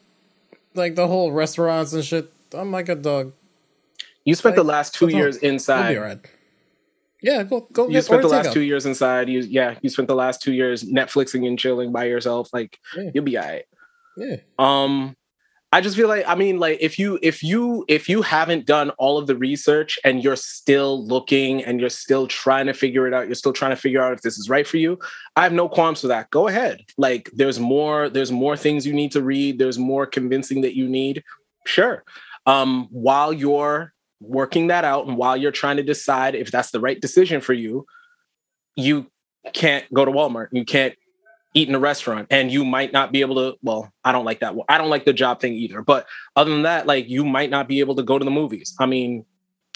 [0.73, 3.33] like the whole restaurants and shit, I'm like a dog.
[4.25, 5.97] You spent the last two that's all- years I'll be inside.
[5.97, 6.19] alright.
[7.21, 7.87] Yeah, go go.
[7.87, 8.53] you get spent the last takeout.
[8.53, 9.29] two years inside.
[9.29, 12.49] You yeah, you spent the last two years Netflixing and chilling by yourself.
[12.53, 13.09] Like Yeah.
[13.13, 13.65] you'll be all right.
[14.17, 14.35] Yeah.
[14.59, 15.15] Um,
[15.75, 18.91] I just feel like I mean, like if you if you if you haven't done
[18.91, 23.13] all of the research and you're still looking and you're still trying to figure it
[23.13, 24.97] out, you're still trying to figure out if this is right for you.
[25.35, 26.29] I have no qualms for that.
[26.29, 26.85] Go ahead.
[26.97, 29.59] Like there's more there's more things you need to read.
[29.59, 31.25] There's more convincing that you need.
[31.65, 32.05] Sure.
[32.45, 36.79] Um, while you're working that out and while you're trying to decide if that's the
[36.79, 37.85] right decision for you,
[38.77, 39.07] you
[39.51, 40.47] can't go to Walmart.
[40.53, 40.95] You can't
[41.55, 44.41] eat in a restaurant and you might not be able to well i don't like
[44.41, 47.25] that Well, i don't like the job thing either but other than that like you
[47.25, 49.25] might not be able to go to the movies i mean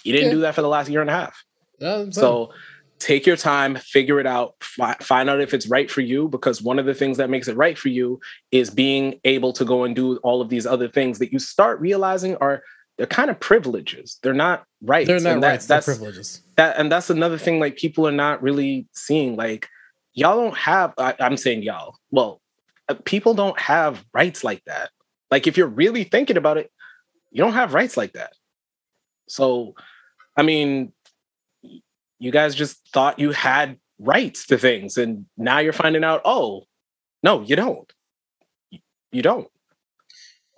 [0.04, 0.34] you didn't Yeah.
[0.36, 1.44] do that for the last year and a half
[1.80, 2.22] That's what I'm saying.
[2.22, 2.54] so
[3.00, 6.62] take your time figure it out fi- find out if it's right for you because
[6.62, 8.20] one of the things that makes it right for you
[8.52, 11.80] is being able to go and do all of these other things that you start
[11.80, 12.62] realizing are
[12.98, 16.42] they're kind of privileges they're not right they're not and that- rights, they're that's privileges.
[16.58, 19.70] that and that's another thing like people are not really seeing like
[20.20, 22.42] y'all don't have I, i'm saying y'all well
[22.88, 24.90] uh, people don't have rights like that
[25.32, 26.72] like if you're really thinking about it
[27.32, 28.34] you don't have rights like that
[29.28, 29.74] so
[30.36, 30.92] i mean
[32.20, 36.64] you guys just thought you had rights to things and now you're finding out oh
[37.24, 37.92] no you don't
[39.12, 39.48] you don't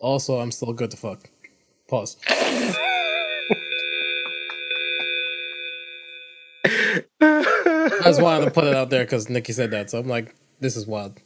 [0.02, 1.30] Also, I'm still good to fuck.
[1.88, 2.18] Pause.
[8.02, 10.36] I just wanted to put it out there because Nicki said that, so I'm like,
[10.60, 11.20] this is wild.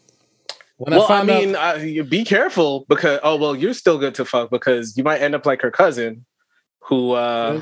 [0.78, 4.14] When well, I I, mean, out, you be careful because oh well, you're still good
[4.16, 6.26] to fuck because you might end up like her cousin,
[6.80, 7.62] who uh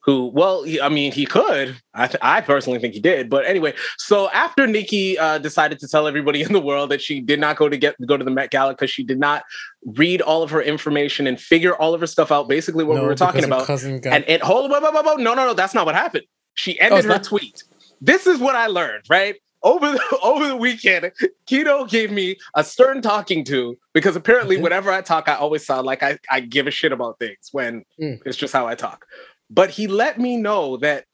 [0.00, 1.76] who well, he, I mean, he could.
[1.94, 3.74] I th- I personally think he did, but anyway.
[3.98, 7.56] So after Nicki uh, decided to tell everybody in the world that she did not
[7.56, 9.44] go to get go to the Met Gala because she did not
[9.84, 13.02] read all of her information and figure all of her stuff out, basically what no,
[13.02, 15.74] we were talking about, got, and it hold whoa, whoa, whoa, no no no that's
[15.74, 17.22] not what happened she ended it's her not?
[17.22, 17.62] tweet
[18.00, 21.10] this is what i learned right over the over the weekend
[21.50, 24.62] keto gave me a stern talking to because apparently Okay.
[24.62, 27.84] whenever i talk i always sound like i, I give a shit about things when
[28.00, 28.20] Mm.
[28.24, 29.06] it's just how i talk
[29.50, 31.04] but he let me know that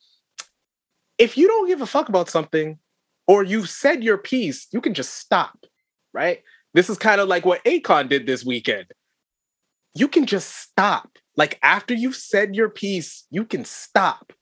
[1.19, 2.79] if you don't give a fuck about something
[3.27, 5.65] or you've said your piece you can just stop
[6.13, 6.43] right
[6.75, 8.87] this is kind of like what akon did this weekend
[9.97, 11.09] you can just stop.
[11.37, 14.33] Like after you've said your piece, you can stop.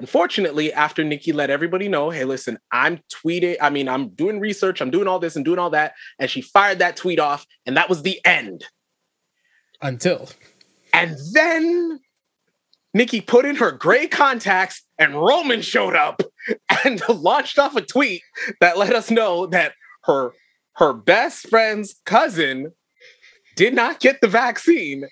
[0.00, 4.80] Unfortunately, after Nicki let everybody know, hey, listen, I'm tweeting, I mean, I'm doing research,
[4.80, 5.94] I'm doing all this and doing all that.
[6.20, 8.64] And she fired that tweet off, and that was the end.
[9.82, 10.28] until
[10.92, 12.00] And then
[12.94, 16.22] Nicki put in her gray contacts, and Roman showed up
[16.84, 18.22] and launched off a tweet
[18.60, 19.72] that let us know that
[20.04, 20.32] her
[20.76, 22.72] her best friend's cousin
[23.56, 25.04] did not get the vaccine.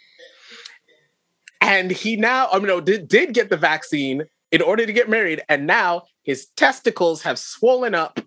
[1.61, 5.09] And he now, I mean, no, did, did get the vaccine in order to get
[5.09, 5.43] married.
[5.49, 8.21] And now his testicles have swollen up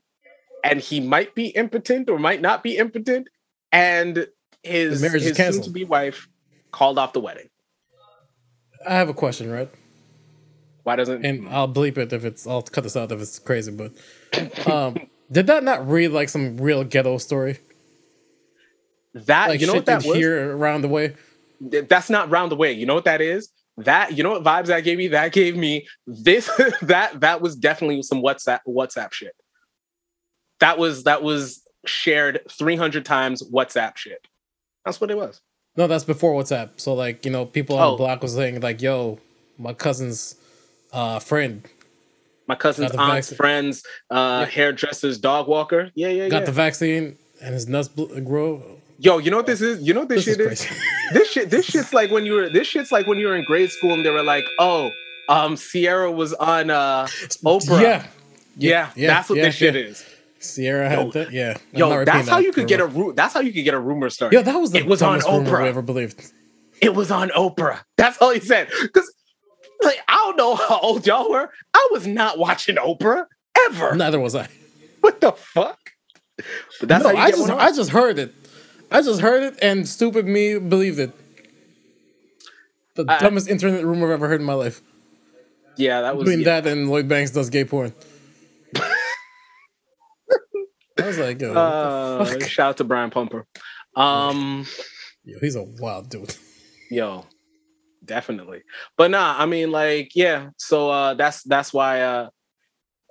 [0.64, 3.28] and he might be impotent or might not be impotent.
[3.72, 4.28] And
[4.64, 6.28] his, The marriage is his soon to be wife
[6.72, 7.50] called off the wedding.
[8.88, 9.70] I have a question, right?
[10.84, 12.48] Why doesn't And I'll bleep it if it's.
[12.48, 13.72] I'll cut this out if it's crazy.
[13.72, 13.92] But
[14.68, 14.96] um,
[15.32, 17.60] did that not read like some real ghetto story?
[19.14, 20.16] That Like you know what that was?
[20.16, 21.16] hear around the way.
[21.60, 22.72] That's not round the way.
[22.72, 23.50] You know what that is?
[23.84, 25.08] That you know what vibes that gave me?
[25.10, 26.50] That gave me this.
[26.82, 29.36] that that was definitely some WhatsApp WhatsApp shit.
[30.60, 34.28] That was that was shared three hundred times WhatsApp shit.
[34.86, 35.42] That's what it was.
[35.78, 36.72] No, that's before WhatsApp.
[36.78, 37.92] So like you know, people on Oh.
[37.92, 39.20] the block was saying like, "Yo,
[39.58, 40.36] my cousin's
[40.92, 41.64] uh friend
[42.48, 43.38] My cousin's aunt's vaccine.
[43.38, 45.92] friends, uh, hairdresser's dog walker.
[45.96, 46.30] Yeah, yeah, yeah.
[46.30, 46.46] got yeah.
[46.46, 48.64] the vaccine and his nuts grow."
[49.02, 49.82] Yo, you know what this is?
[49.82, 50.66] You know what this, This shit is?
[50.66, 50.82] crazy.
[51.14, 53.46] this shit this shit's like when you were this shit's like when you were in
[53.46, 54.92] grade school and they were like oh
[55.30, 57.06] um ciara was on uh
[57.46, 58.06] oprah Yeah,
[58.58, 59.82] yeah, yeah, that's what yeah, this shit yeah.
[59.82, 60.06] is
[60.42, 61.32] Ciara Yo, had that.
[61.32, 63.06] Yeah, I'm yo that's how that you could get a rumor.
[63.08, 65.02] ru- that's how you could get a rumor started Yeah, that was the it was
[65.02, 65.64] on Oprah.
[65.64, 66.32] we ever believed.
[66.82, 69.12] it was on oprah that's all he said because
[69.82, 73.26] like i don't know how old y'all were i was not watching oprah
[73.68, 74.48] ever Neither was I.
[75.02, 75.80] what the fuck
[76.80, 77.50] but that's no, how you I just.
[77.50, 78.34] I just heard it.
[78.92, 81.12] I just heard it, and stupid me believed it.
[82.96, 84.82] The I- dumbest internet rumor I've ever heard in my life.
[85.78, 86.60] yeah that was Between yeah.
[86.62, 87.94] that and Lloyd Banks does gay porn.
[91.02, 92.42] I was like, yo, uh, fuck?
[92.44, 93.46] shout out to brian pumper
[93.96, 94.66] um
[95.24, 96.36] Yo, he's a wild dude.
[96.90, 97.26] Yo,
[98.04, 98.64] definitely.
[98.98, 100.50] But nah, I mean, like, yeah.
[100.58, 102.30] So uh that's that's why uh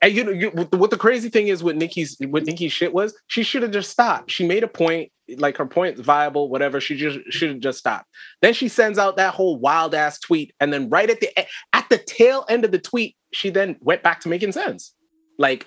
[0.02, 2.72] and you know you, what the- what the crazy thing is with Nicki's with Nicki's
[2.72, 4.30] shit was she should have just stopped.
[4.30, 6.80] She made a point, like her point's viable, whatever.
[6.80, 8.08] She just should have just stopped.
[8.40, 11.30] Then she sends out that whole wild ass tweet, and then right at the
[11.72, 14.94] at the tail end of the tweet, she then went back to making sense.
[15.38, 15.66] Like,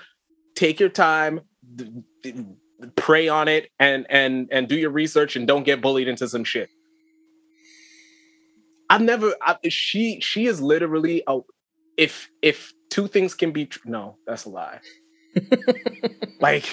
[0.55, 1.41] take your time,
[1.75, 1.91] d-
[2.23, 2.45] d-
[2.95, 6.43] pray on it, and and and do your research, and don't get bullied into some
[6.43, 6.69] shit.
[8.89, 9.33] I've never.
[9.41, 11.39] I, she she is literally a.
[11.97, 14.79] If if two things can be true, no, that's a lie.
[16.39, 16.65] like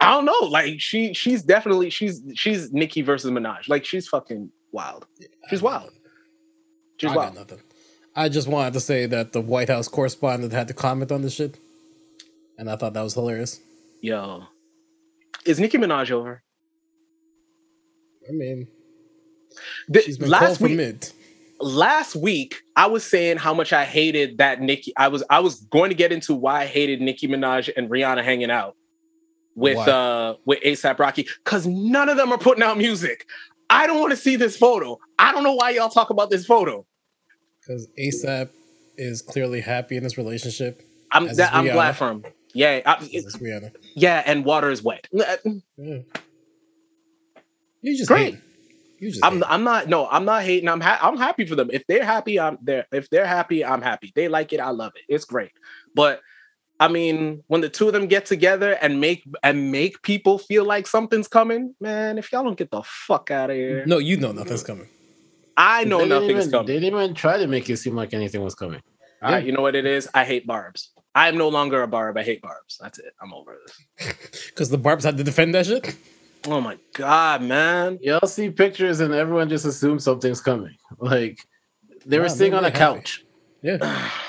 [0.00, 0.48] I don't know.
[0.48, 3.68] Like she she's definitely she's she's Nicki versus Minaj.
[3.68, 5.06] Like she's fucking wild.
[5.48, 5.90] She's wild.
[6.98, 7.34] She's I got wild.
[7.36, 7.60] nothing.
[8.16, 11.34] I just wanted to say that the White House correspondent had to comment on this
[11.34, 11.56] shit,
[12.58, 13.60] and I thought that was hilarious.
[14.00, 14.44] Yo,
[15.44, 16.42] is Nicki Minaj over?
[18.28, 18.68] I mean,
[19.88, 21.08] The- she's been called last week, mid.
[21.60, 24.92] last week I was saying how much I hated that Nicki.
[24.96, 28.22] I was I was going to get into why I hated Nicki Minaj and Rihanna
[28.24, 28.76] hanging out
[29.58, 29.86] with Why?
[29.86, 33.26] uh with ASAP Rocky because none of them are putting out music.
[33.70, 34.98] I don't want to see this photo.
[35.18, 36.86] I don't know why y'all talk about this photo.
[37.60, 38.48] Because ASAP
[38.96, 40.82] is clearly happy in his relationship.
[41.12, 42.24] I'm that, I'm glad for him.
[42.54, 43.74] Yeah, I- This Rihanna.
[43.94, 45.06] yeah, and water is wet.
[45.12, 45.36] Yeah.
[47.82, 48.34] You just Great.
[48.34, 48.42] hate.
[49.00, 49.44] You just I'm hate.
[49.48, 50.68] I'm not no, I'm not hating.
[50.68, 51.70] I'm ha- I'm happy for them.
[51.72, 52.86] If they're happy, I'm there.
[52.92, 54.12] If they're happy, I'm happy.
[54.14, 55.02] They like it, I love it.
[55.12, 55.52] It's great.
[55.94, 56.20] But
[56.80, 60.64] I mean, when the two of them get together and make and make people feel
[60.64, 63.84] like something's coming, man, if y'all don't get the fuck out of here.
[63.86, 64.88] No, you know nothing's coming.
[65.56, 66.66] I know They didn't nothing's even, coming.
[66.66, 68.80] They didn't even try to make it seem like anything was coming.
[69.20, 70.08] All right, you know what it is?
[70.14, 70.90] I hate barbs.
[71.16, 72.16] I am no longer a barb.
[72.16, 72.78] I hate barbs.
[72.80, 73.12] That's it.
[73.20, 74.14] I'm over this.
[74.50, 75.96] Because the Barbs had to defend that shit.
[76.46, 77.98] Oh my god, man.
[78.02, 80.76] Y'all see pictures and everyone just assumes something's coming.
[80.98, 81.40] Like
[82.06, 82.78] they were Nah, sitting on a happy.
[82.78, 83.24] couch.
[83.62, 83.78] Yeah.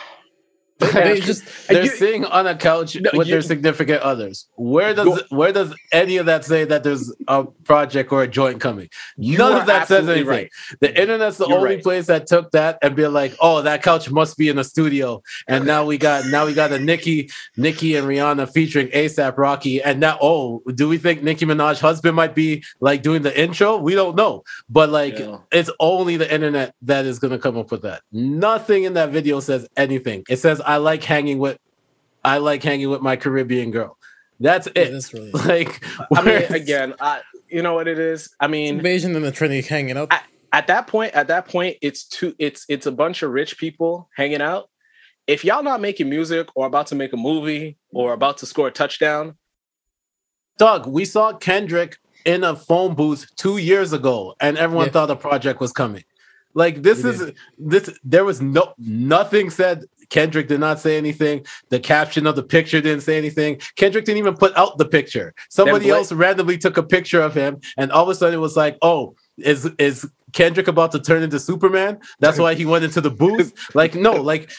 [0.93, 4.47] they just They're You- sitting on a couch No, with you- their significant others.
[4.55, 8.61] Where does where does any of that say that there's a project or a joint
[8.61, 8.89] coming?
[9.17, 10.27] None of that says anything.
[10.27, 10.49] right.
[10.79, 11.83] The internet's the You're only right.
[11.83, 15.21] place that took that and be like, oh, that couch must be in a studio.
[15.47, 19.81] And now we got now we got a Nicki, Nicki and Rihanna featuring ASAP Rocky.
[19.83, 23.77] And now, oh, do we think Nicki Minaj husband might be like doing the intro?
[23.77, 24.43] We don't know.
[24.69, 25.37] But like Yeah.
[25.51, 28.01] it's only the internet that is gonna come up with that.
[28.13, 30.23] Nothing in that video says anything.
[30.29, 31.57] It says I like hanging with
[32.23, 33.97] I like hanging with my Caribbean girl.
[34.39, 34.91] That's Yeah, it.
[34.91, 35.83] that's really Like
[36.15, 38.29] I mean, again, I you know what it is?
[38.39, 40.09] I mean, invasion and the Trinity hanging out.
[40.13, 43.57] I- at that point, at that point, it's two it's it's a bunch of rich
[43.57, 44.69] people hanging out.
[45.27, 48.67] If y'all not making music or about to make a movie or about to score
[48.67, 49.37] a touchdown,
[50.57, 54.91] Doug, we saw Kendrick in a phone booth two years ago, and everyone Yeah.
[54.93, 56.03] thought a project was coming.
[56.55, 57.89] Like this We is this.
[58.03, 59.85] There was no nothing said.
[60.09, 61.45] Kendrick did not say anything.
[61.69, 63.59] The caption of the picture didn't say anything.
[63.75, 65.33] Kendrick didn't even put out the picture.
[65.49, 68.57] Somebody else randomly took a picture of him, and all of a sudden it was
[68.57, 73.01] like, "Oh, is is Kendrick about to turn into Superman?" That's why he went into
[73.01, 73.53] the booth.
[73.75, 74.49] Like no, like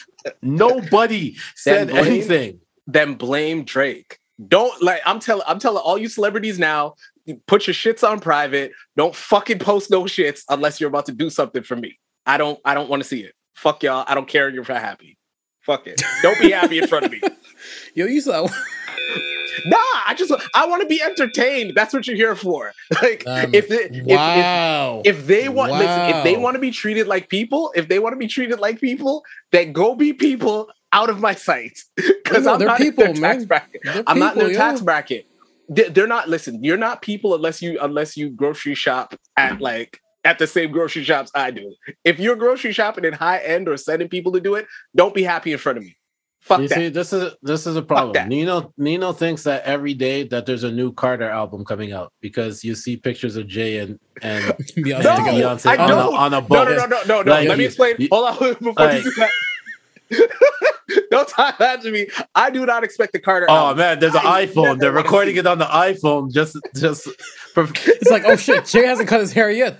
[0.41, 2.59] nobody said Then blame- anything.
[2.87, 4.19] then blame Drake.
[4.47, 6.95] Don't like I'm telling I'm telling all you celebrities now,
[7.45, 8.71] put your shits on private.
[8.95, 11.99] Don't fucking post no shits unless you're about to do something for me.
[12.25, 13.33] I don't I don't want to see it.
[13.53, 14.05] Fuck y'all.
[14.07, 15.17] I don't care if you're happy.
[15.61, 16.01] Fuck it.
[16.21, 17.21] Don't be happy in front of me.
[17.95, 18.47] Yo, you saw
[19.65, 21.73] Nah, I just I want to be entertained.
[21.75, 22.71] That's what you're here for.
[23.01, 25.01] Like Um, if, if, wow.
[25.05, 27.99] if if they want listen, if they want to be treated like people, if they
[27.99, 31.79] want to be treated like people, then go be people out of my sight.
[31.95, 33.81] Because No, I'm not people, in their tax bracket.
[33.83, 35.25] They're I'm not in their tax bracket.
[35.69, 36.27] They- They're not.
[36.27, 40.71] Listen, you're not people unless you unless you grocery shop at like at the same
[40.71, 41.73] grocery shops I do.
[42.03, 45.23] If you're grocery shopping in high end or sending people to do it, don't be
[45.23, 45.97] happy in front of me.
[46.41, 46.75] Fuck You that.
[46.75, 48.15] see, this is this is a problem.
[48.27, 52.63] Neno Neno thinks that every day that there's a new Carter album coming out because
[52.63, 54.43] you see pictures of Jay and and
[54.75, 55.27] Beyonce No, and.
[55.27, 56.15] Beyonce I on a, don't.
[56.15, 56.67] on a boat.
[56.69, 57.31] no, no, no, no, no.
[57.31, 57.95] Like, Let me explain.
[57.99, 59.31] you- Hold on before like- you do that.
[61.11, 62.07] don't talk that to me.
[62.35, 63.45] I do not expect the Carter.
[63.49, 63.77] Oh album.
[63.77, 64.79] man, there's an I iPhone.
[64.79, 66.31] They're recording it on the iPhone.
[66.31, 67.03] Just just
[67.53, 69.77] for, It's like, oh shit, Jay hasn't cut his hair yet.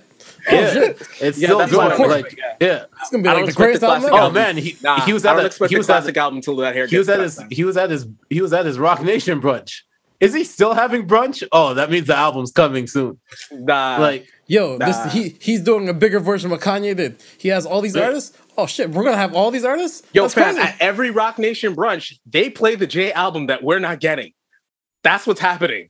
[0.50, 1.00] Oh yeah, shit.
[1.20, 1.98] it's Yeah, still that's going.
[1.98, 2.84] what Like yeah.
[3.00, 4.26] It's gonna be like the greatest the album classic ever.
[4.26, 6.56] Oh man, he, Nah, he was at a, he the was at classic album until
[6.56, 7.48] that hair he was at his man.
[7.50, 9.80] he was at his he was at his Roc Nation brunch.
[10.20, 11.42] Is he still having brunch?
[11.50, 13.18] Oh, that means the album's coming soon.
[13.50, 14.86] Nah, Like Yo, Nah.
[14.86, 17.16] this he he's doing a bigger version of what Kanye did.
[17.38, 18.04] He has all these Yeah.
[18.06, 18.36] artists.
[18.58, 20.02] Oh shit, we're gonna have all these artists.
[20.12, 20.68] yo, That's fam, crazy.
[20.68, 24.32] at every Roc Nation brunch, they play the Jay album that we're not getting.
[25.04, 25.88] That's what's happening.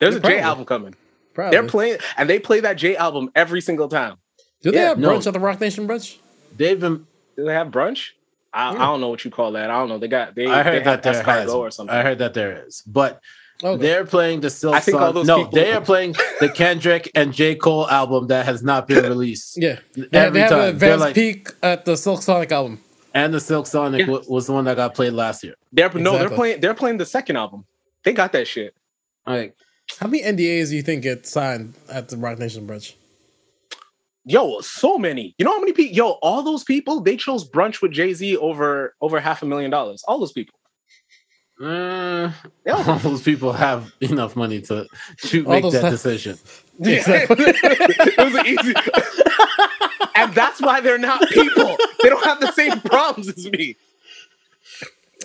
[0.00, 0.40] There's Yeah, a Jay probably.
[0.42, 0.94] album coming.
[1.38, 1.56] Probably.
[1.56, 4.16] They're playing, and they play that Jay album every single time.
[4.60, 5.10] Do they Yeah, have no.
[5.10, 6.16] brunch at the Roc Nation brunch?
[6.56, 8.08] they've been Do they have brunch?
[8.52, 8.82] I, Yeah.
[8.82, 9.70] I don't know what you call that.
[9.70, 9.98] I don't know.
[9.98, 10.46] They got they.
[10.46, 11.50] I they heard have that there has.
[11.50, 11.94] or something.
[11.94, 13.20] I heard that there is, but
[13.62, 13.80] Okay.
[13.80, 16.48] they're playing the Silk I think all Sonic- those No, people- they are playing the
[16.54, 19.58] Kendrick and J Cole album that has not been released.
[19.62, 22.22] yeah, they, have- Every they have an time they're advanced like, peak at the Silk
[22.22, 22.80] Sonic album.
[23.14, 24.12] and the Silk Sonic Yeah.
[24.12, 25.54] wa- was the one that got played last year.
[25.72, 26.60] They're no, they're playing.
[26.60, 27.64] They're playing the second album.
[28.02, 28.74] They got that shit.
[29.24, 29.54] Like
[30.00, 32.94] How many NDAs do you think get signed at the Roc Nation brunch?
[34.24, 35.34] Yo, so many.
[35.38, 35.96] You know how many people?
[35.96, 37.00] Yo, all those people.
[37.00, 40.04] They chose brunch with Jay Z over over half a million dollars.
[40.06, 40.54] All those people.
[41.60, 42.30] uh,
[42.66, 42.74] Yeah.
[42.86, 44.86] all those people have enough money to
[45.28, 46.38] to All make those- that decision.
[46.80, 47.36] Exactly.
[47.40, 48.72] it was easy.
[50.14, 51.76] and that's why they're not people.
[52.00, 53.74] They don't have the same problems as me.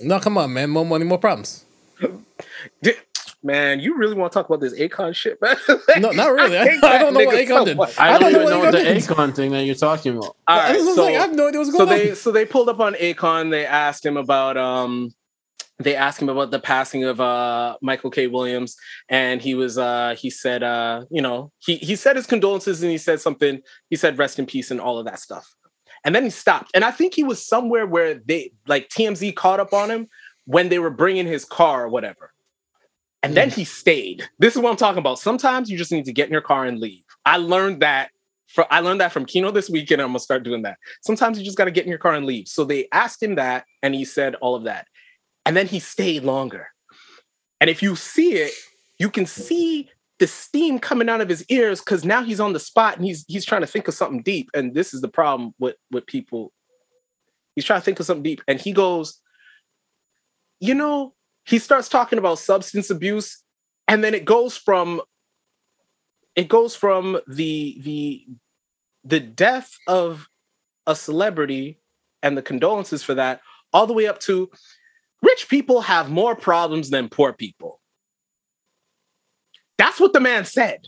[0.01, 0.71] no, come on, man.
[0.71, 1.63] More money, more problems.
[3.43, 5.57] Di- Man, you really want to talk about this Akon shit, man?
[5.99, 6.57] No, not really.
[6.57, 7.79] I, hate I don't know what nigga Akon did.
[7.79, 10.35] I, I don't, don't know even know what the Akon thing that you're talking about.
[10.47, 12.15] All I, right, was so, like, I have no idea what's so going they on.
[12.15, 13.51] so they pulled up on Akon.
[13.51, 15.13] They asked him about um,
[15.79, 18.27] they asked him about the passing of uh Michael K.
[18.27, 18.75] Williams,
[19.09, 22.91] and he was uh he said uh you know he he said his condolences and
[22.91, 23.61] he said something.
[23.89, 25.53] He said rest in peace and all of that stuff,
[26.05, 26.71] and then he stopped.
[26.73, 30.07] And I think he was somewhere where they like TMZ caught up on him
[30.45, 32.32] when they were bringing his car or whatever.
[33.23, 34.27] And then he stayed.
[34.37, 35.17] This is what I'm talking about.
[35.17, 37.03] Sometimes you just need to get in your car and leave.
[37.25, 38.11] I learned that
[38.47, 40.01] from I learned that from Kino this weekend.
[40.01, 40.77] I'm gonna start doing that.
[41.01, 42.49] Sometimes you just gotta get in your car and leave.
[42.49, 44.87] So they asked him that, and he said all of that.
[45.45, 46.67] And then he stayed longer.
[47.61, 48.53] And if you see it,
[48.99, 52.59] you can see the steam coming out of his ears because now he's on the
[52.59, 54.49] spot and he's he's trying to think of something deep.
[54.53, 56.51] And this is the problem with with people.
[57.55, 59.19] He's trying to think of something deep, and he goes,
[60.59, 61.13] you know,
[61.45, 63.43] he starts talking about substance abuse,
[63.87, 65.01] and then it goes from
[66.35, 68.25] it goes from the the
[69.03, 70.27] the death of
[70.87, 71.79] a celebrity
[72.21, 74.49] and the condolences for that all the way up to
[75.21, 77.79] rich people have more problems than poor people.
[79.77, 80.87] That's what the man said.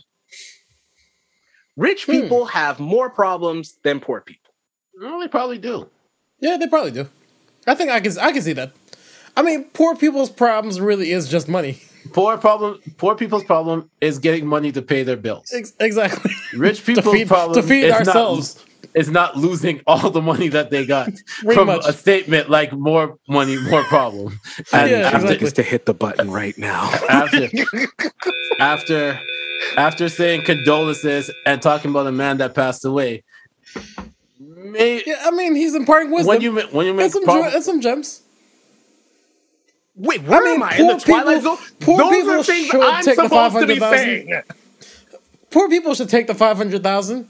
[1.76, 2.12] Rich Hmm.
[2.12, 4.52] people have more problems than poor people.
[5.00, 5.90] Well, they probably do.
[6.40, 7.08] Yeah, they probably do.
[7.66, 8.72] I think I can I can see that.
[9.36, 11.80] I mean, poor people's problems really is just money.
[12.12, 12.80] Poor problem.
[12.98, 15.52] Poor people's problem is getting money to pay their bills.
[15.52, 16.30] Ex- exactly.
[16.54, 18.56] Rich to people's feed, problem to feed is ourselves.
[18.56, 21.10] Not, is not losing all the money that they got
[21.52, 21.84] from much.
[21.84, 24.38] a statement like "more money, more problem."
[24.72, 25.50] And Yeah, after, exactly.
[25.50, 26.88] to hit the button right now.
[27.08, 27.48] after
[28.60, 29.20] after
[29.76, 33.24] after saying condolences and talking about a man that passed away,
[34.38, 36.28] may, yeah, I mean, he's imparting wisdom.
[36.28, 38.22] when you when you and make some, prob- ge- and some gems.
[39.96, 40.76] Wait, where I mean, am I?
[40.76, 41.66] In the poor Twilight people- Zone?
[41.80, 44.28] poor Those people are things should I'm take the supposed to be 500,000.
[44.28, 44.42] saying.
[45.50, 47.28] Poor people should take the five hundred thousand.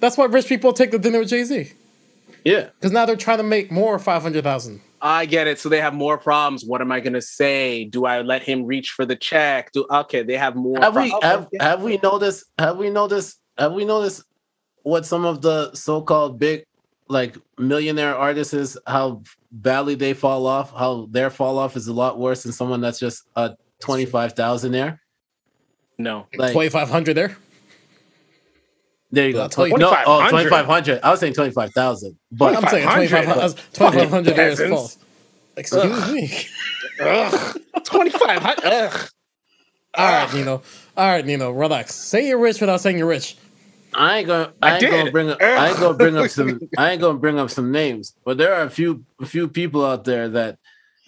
[0.00, 1.72] That's why rich people take the dinner with Jay Z.
[2.44, 4.80] yeah, Because now they're trying to make more five hundred thousand.
[5.00, 5.58] I get it.
[5.58, 6.64] So they have more problems.
[6.64, 7.84] What am I gonna say?
[7.84, 9.72] Do I let him reach for the check?
[9.72, 10.22] Do okay?
[10.22, 10.78] They have more.
[10.80, 14.22] have we have, have we noticed have we noticed have we noticed
[14.82, 16.64] what some of the so-called big
[17.08, 21.92] like millionaire artists is how badly they fall off how their fall off is a
[21.92, 25.00] lot worse than someone that's just a 25,000 there
[25.98, 26.26] no.
[26.36, 27.36] like Twenty five hundred there.
[29.12, 30.48] there you go I'll tell you- no oh 2500.
[30.48, 33.40] 2500 I was saying 25,000 but I'm saying twenty 2500.
[33.40, 34.98] five twenty five hundred there is false.
[35.56, 36.36] Excuse me.
[37.00, 37.60] Ugh.
[37.84, 38.64] Twenty five hundred.
[38.64, 39.08] Ugh.
[39.96, 40.62] All right, Neno.
[40.96, 41.56] All right, Neno.
[41.56, 41.94] Relax.
[41.94, 43.36] Say you're rich without saying you're rich.
[43.96, 44.52] I ain't gonna.
[44.62, 44.90] I I, ain't did.
[44.90, 45.38] gonna bring up.
[45.42, 46.60] I ain't gonna bring up some.
[46.78, 48.14] I ain't gonna bring up some names.
[48.24, 50.58] But there are a few, a few people out there that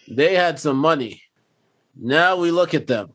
[0.08, 1.22] they had some money.
[1.98, 3.14] Now we look at them.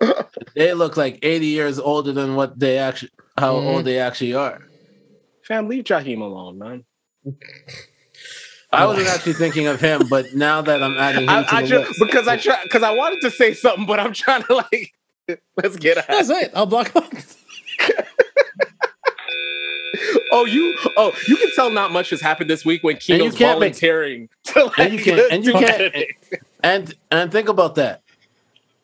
[0.54, 3.66] they look like eighty years older than what they actually, how Mhm.
[3.66, 4.62] old they actually are.
[5.42, 6.84] Fam, leave Jaheim alone, man.
[8.72, 11.62] I wasn't actually thinking of him, but now that I'm adding him I, to I
[11.62, 14.42] the just list, because I try because I wanted to say something, but I'm trying
[14.44, 14.92] to like
[15.56, 16.08] let's get out.
[16.08, 16.50] That's it.
[16.54, 17.04] I'll block him.
[20.32, 23.16] Oh, you oh you can tell not much has happened this week when And you
[23.18, 25.94] Kino's can't make- volunteering to like and you can't- and you can't-
[26.62, 28.02] and and think about that.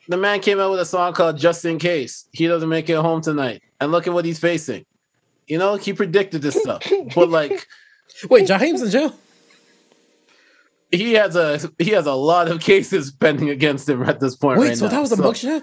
[0.09, 2.97] The man came out with a song called "Just in Case." He doesn't make it
[2.97, 4.85] home tonight, and look at what he's facing.
[5.47, 6.83] You know, he predicted this stuff,
[7.15, 7.67] but like.
[8.31, 9.15] Wait, Jaheim's in jail.
[10.91, 14.59] he has a he has a lot of cases pending against him at this point.
[14.61, 14.93] Wait, right so now.
[14.93, 15.63] that was a mugshot?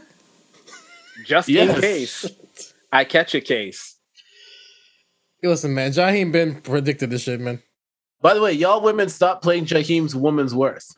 [1.25, 1.75] Just Yes.
[1.75, 2.25] in case
[2.91, 3.88] I catch a case.
[5.41, 7.61] Hey, Listen, man, Jaheim been predicted this shit, man.
[8.21, 10.97] By the way, y'all women stop playing Jaheim's woman's worth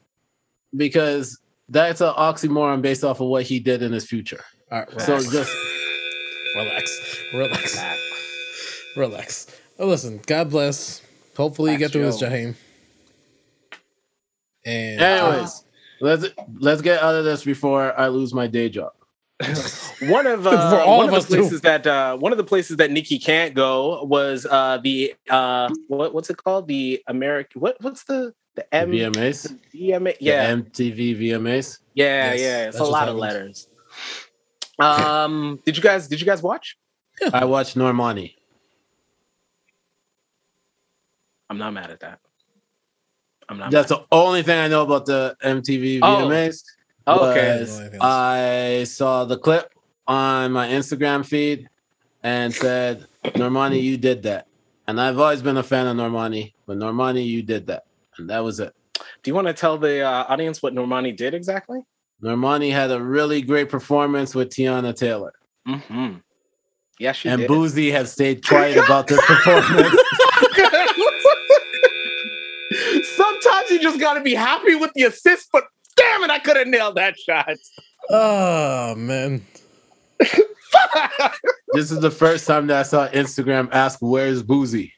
[0.76, 1.39] because
[1.70, 4.44] that's an oxymoron based off of what he did in his future.
[4.72, 5.56] All right, So just
[6.56, 7.80] relax, relax,
[8.98, 9.62] relax.
[9.78, 11.02] Oh, listen, God bless.
[11.38, 12.30] Hopefully, you get Facts, through this, yo.
[12.30, 12.56] Jaheim.
[14.66, 16.26] And anyways, uh, let's
[16.60, 18.92] let's get out of this before I lose my day job.
[20.02, 21.42] One of uh, one of of us, the too.
[21.42, 25.70] places that uh, one of the places that Nikki can't go was uh, the uh,
[25.88, 30.52] what what's it called the American what what's the the M VMAs, VMA the yeah
[30.52, 31.80] MTV VMAs.
[31.94, 33.68] yeah Yes, yeah it's a lot of letters.
[34.80, 36.78] Um, did you guys did you guys watch?
[37.34, 38.34] I watched Normani.
[41.50, 42.20] I'm not mad at that.
[43.50, 43.72] I'm not.
[43.72, 44.00] That's mad.
[44.00, 46.00] the only thing I know about the MTV.
[46.00, 46.64] VMAs.
[46.66, 47.60] Oh, okay.
[47.60, 48.04] was Anything else?
[48.04, 49.74] I saw the clip
[50.08, 51.70] on my Instagram feed
[52.24, 54.47] and said, Normani, you did that.
[54.88, 57.84] And I've always been a fan of Normani, but Normani, you did that.
[58.18, 58.74] And that was it.
[59.24, 61.80] Do you want to tell the uh, audience what Normani did exactly?
[62.22, 65.34] Normani had a really great performance with Teyana Taylor.
[65.68, 66.18] Mm-hmm.
[66.99, 67.34] Yeah, she did.
[67.34, 67.49] and did.
[67.49, 69.95] Boosie has stayed quiet about this performance.
[73.04, 75.64] Sometimes you just got to be happy with the assist, but
[76.02, 77.56] damn it, I could have nailed that shot.
[78.10, 79.45] oh man,
[81.74, 84.91] this is the first time that I saw Instagram ask, Where's Boosie?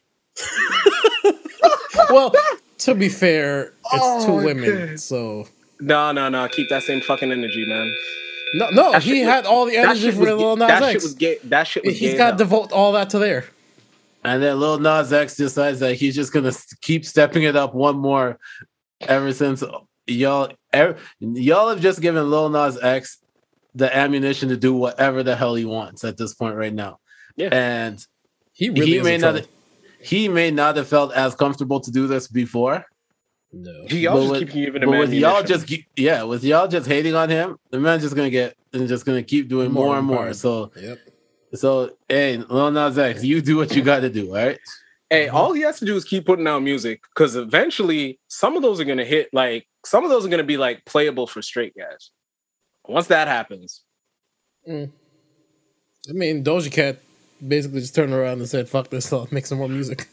[2.10, 2.32] well,
[2.78, 5.00] to be fair, it's Oh, two women, God.
[5.00, 5.46] so
[5.80, 6.48] no, no, no.
[6.48, 7.94] Keep that same fucking energy, man.
[8.54, 10.92] no, no, That he shit had all the energy shit for was, Lil Nas that
[10.92, 11.38] shit was gay.
[11.44, 13.44] That shit was He's gay got to devote all that to there.
[14.24, 17.96] And then Lil Nas X decides that he's just gonna keep stepping it up one
[17.96, 18.38] more.
[19.02, 19.62] Ever since
[20.06, 23.18] y'all, ev- y'all have just given Lil Nas X
[23.74, 26.98] the ammunition to do whatever the hell he wants at this point right now.
[27.36, 27.48] Yeah.
[27.52, 28.04] And
[28.52, 29.48] He really he may not, trouble.
[30.00, 32.84] he may not have felt as comfortable to do this before.
[33.52, 33.72] No.
[33.88, 36.86] Y'all But just with- keep giving But him with y'all just yeah, with y'all just
[36.88, 39.98] hating on him, the man's just gonna get and just gonna keep doing More more,
[39.98, 40.16] and more.
[40.18, 40.36] empowered.
[40.36, 40.98] So Yep.
[41.54, 44.58] so hey, Lil Nas X, you do what you got to do, all right?
[45.10, 45.36] Hey, mm-hmm.
[45.36, 48.80] all he has to do is keep putting out music because eventually some of those
[48.80, 49.28] are gonna hit.
[49.32, 52.10] Like some of those are gonna be like playable for straight guys.
[52.86, 53.82] Once that happens,
[54.68, 54.90] mm.
[56.08, 56.98] I mean, Doja Cat
[57.46, 60.08] basically just turned around and said, "Fuck this, I'll make some more music."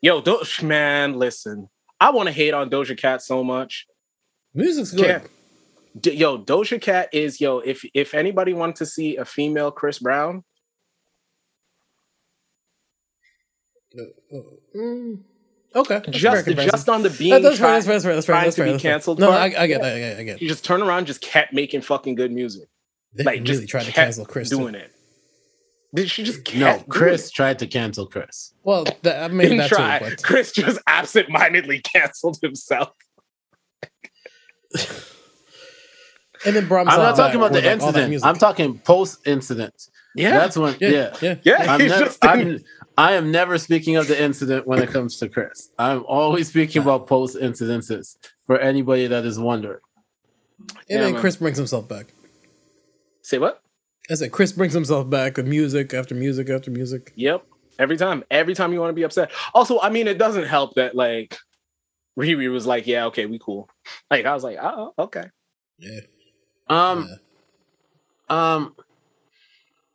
[0.00, 1.68] yo, Do- man, listen.
[2.00, 3.86] I want to hate on Doja Cat so much.
[4.54, 5.22] Music's good.
[6.00, 7.58] D- yo, Doja Cat is yo.
[7.58, 10.44] If if anybody wanted to see a female Chris Brown,
[14.76, 15.20] Mm,
[15.74, 17.72] okay, that's just just on the being That- that's fair.
[17.72, 17.94] That's fair.
[17.94, 18.14] That's fair.
[18.14, 18.34] That's fair.
[18.34, 18.72] trying That's to fair.
[18.74, 19.54] be canceled No, no, part.
[19.54, 19.96] I, I get that.
[19.96, 20.18] I get.
[20.18, 20.38] I get.
[20.38, 22.68] he just turned around, just kept making fucking good music.
[23.14, 24.48] They Like really just tried to cancel Chris.
[24.50, 24.58] too.
[24.58, 24.92] doing it.
[25.92, 27.34] Did she just kept No, doing Chris it?
[27.34, 28.54] tried to cancel Chris.
[28.62, 29.98] Well, that, I mean didn't that try.
[29.98, 30.04] too.
[30.10, 32.90] But Chris just absentmindedly canceled himself.
[36.46, 38.24] and then brought I'm not talking back about the like, incident.
[38.24, 39.74] I'm talking post incident.
[40.14, 41.10] Yeah, That's when Yeah, yeah.
[41.20, 41.34] yeah.
[41.44, 41.72] yeah.
[41.72, 42.58] I'm he's never, I'm,
[43.00, 45.70] I am never speaking of the incident when it comes to Chris.
[45.78, 49.80] I'm always speaking about post incidences for anybody that is wondering.
[50.58, 51.20] And Yeah, then man.
[51.22, 52.08] Chris brings himself back.
[53.22, 53.62] say what?
[54.10, 57.14] I said Chris brings himself back with music after music after music.
[57.16, 57.46] Yep.
[57.78, 58.22] Every time.
[58.30, 59.30] Every time you want to be upset.
[59.54, 61.38] Also, I mean, it doesn't help that like
[62.18, 63.70] Riri was like, "Yeah, okay, we cool."
[64.10, 65.24] Like I was like, "Oh, okay."
[65.78, 66.00] Yeah.
[66.68, 67.08] Um,
[68.28, 68.76] um,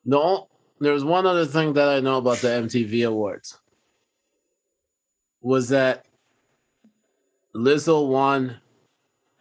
[0.06, 0.48] no,
[0.80, 3.58] there's one other thing that I know about the MTV Awards
[5.42, 6.06] was that
[7.56, 8.58] Lizzo won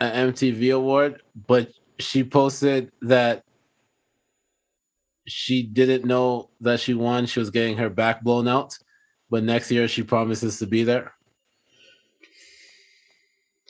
[0.01, 3.45] an MTV award, but she posted that
[5.27, 7.27] she didn't know that she won.
[7.27, 8.77] She was getting her back blown out,
[9.31, 11.15] but next year she promises to be there.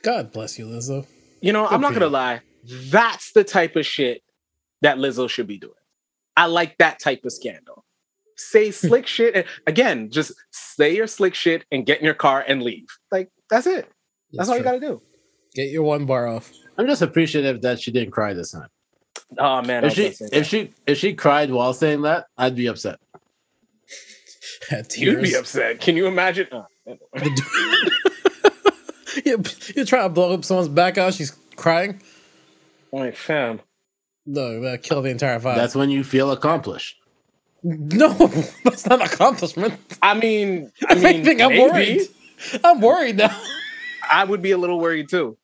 [0.02, 1.06] God bless you, Lizzo.
[1.40, 2.40] You know, I'm not gonna lie.
[2.64, 4.22] That's the type of shit
[4.82, 5.72] that Lizzo should be doing.
[6.36, 7.84] I like that type of scandal.
[8.36, 8.72] Say hmm.
[8.72, 9.34] slick shit.
[9.34, 12.86] And again, just say your slick shit and get in your car and leave.
[13.10, 13.90] Like that's it.
[14.32, 15.00] That's, all you gotta do.
[15.54, 16.52] Get your one bar off.
[16.76, 18.68] I'm just appreciative that she didn't cry this time.
[19.38, 20.46] Oh man, If she if that.
[20.46, 22.98] she if she cried while saying that, I'd be upset.
[24.68, 25.80] Had you'd be upset.
[25.80, 26.48] Can you imagine?
[26.52, 26.66] Oh,
[29.24, 29.42] you,
[29.74, 32.00] you try to blow up someone's back out, she's crying.
[32.92, 33.60] like fam.
[34.26, 35.56] No, that kill the entire vibe.
[35.56, 36.96] That's when you feel accomplished.
[37.62, 38.08] no,
[38.64, 39.78] that's not an accomplishment.
[40.02, 41.60] I mean, I I mean, think I'm maybe.
[41.70, 42.00] worried.
[42.62, 43.38] I'm worried now.
[44.10, 45.36] I would be a little worried too.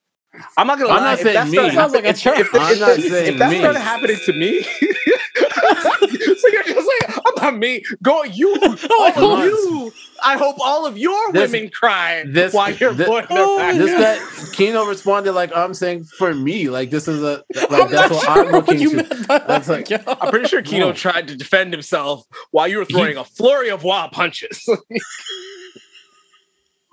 [0.57, 1.05] I'm not gonna I'm lie.
[1.11, 1.53] not if saying that me.
[1.55, 2.41] started Sounds like a happening- church.
[2.41, 3.59] if, if, I'm if, not if, saying that me.
[3.59, 7.83] started happening to me, so you're just like, I'm not me.
[8.03, 8.57] Go you.
[8.63, 9.93] Oh, all of you.
[10.25, 13.73] I hope all of your This- women cry this- while you're thi- blowing Oh, their
[13.73, 13.79] back.
[13.79, 14.17] This Yeah.
[14.47, 17.93] guy Kino responded like I'm saying for me, like this is a like I'm that's
[17.93, 19.25] not what sure I'm looking you to.
[19.47, 19.99] That's like- yo.
[20.07, 23.83] I'm pretty sure Kino tried to defend himself while you were throwing a flurry of
[23.85, 24.69] wild punches.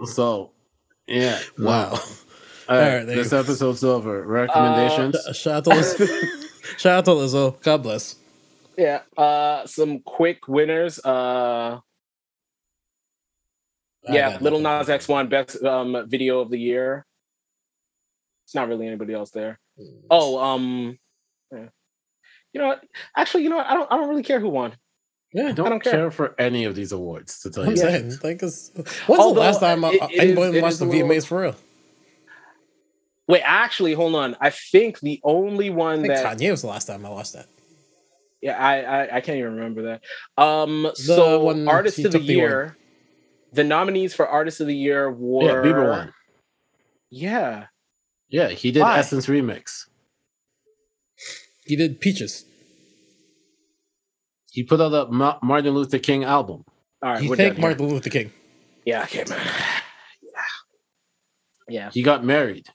[0.05, 0.51] So
[1.07, 1.39] yeah.
[1.57, 1.91] Wow.
[2.69, 3.39] All right, right, there this you go.
[3.39, 4.21] episode's over.
[4.23, 5.15] Recommendations.
[5.37, 6.77] Shout out to Lizzo.
[6.77, 7.61] Shout out to Lizzo.
[7.63, 8.15] God bless.
[8.77, 9.01] yeah.
[9.17, 10.99] Uh, some quick winners.
[11.03, 11.79] Uh, I
[14.03, 14.59] yeah, Little.
[14.59, 17.05] Nas X won best um video of the year.
[18.45, 19.59] It's not really anybody else there.
[20.09, 20.97] Oh, um,
[21.51, 21.65] yeah.
[22.53, 22.83] you know what?
[23.15, 23.67] Actually, you know what?
[23.67, 23.91] I don't.
[23.91, 24.75] I don't really care who won.
[25.33, 25.47] yeah.
[25.47, 25.91] I don't, don't care.
[25.93, 26.11] care.
[26.11, 27.75] for any of these awards to tell you.
[27.77, 30.85] saying, like, it's, when's Although, the last time I, it- it is- anybody watched the
[30.85, 31.55] little- VMAs for real?
[33.27, 34.37] Wait, actually, hold on.
[34.39, 37.47] I think the only one that Kanye was the last time I watched that.
[38.41, 40.41] yeah, I, I I can't even remember that.
[40.41, 42.76] Um, so one artist of the the year,
[43.57, 46.13] the nominees for artist of the year were Yeah, Bieber won.
[47.09, 47.65] Yeah,
[48.29, 48.99] Yeah, he did Why?
[48.99, 49.87] Essence remix.
[51.65, 52.45] He did Peaches.
[54.51, 56.63] He put out a Ma- Martin Luther King album.
[57.01, 57.21] all right.
[57.21, 57.61] He we're thanked done.
[57.61, 58.31] Martin Luther King.
[58.85, 59.45] Yeah, okay, man.
[60.21, 60.41] Yeah,
[61.69, 61.89] yeah.
[61.91, 62.67] He got married.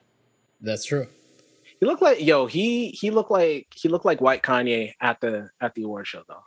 [0.60, 1.06] That's true.
[1.80, 2.46] He looked like yo.
[2.46, 6.22] He he looked like he looked like white Kanye at the at the award show
[6.28, 6.44] though.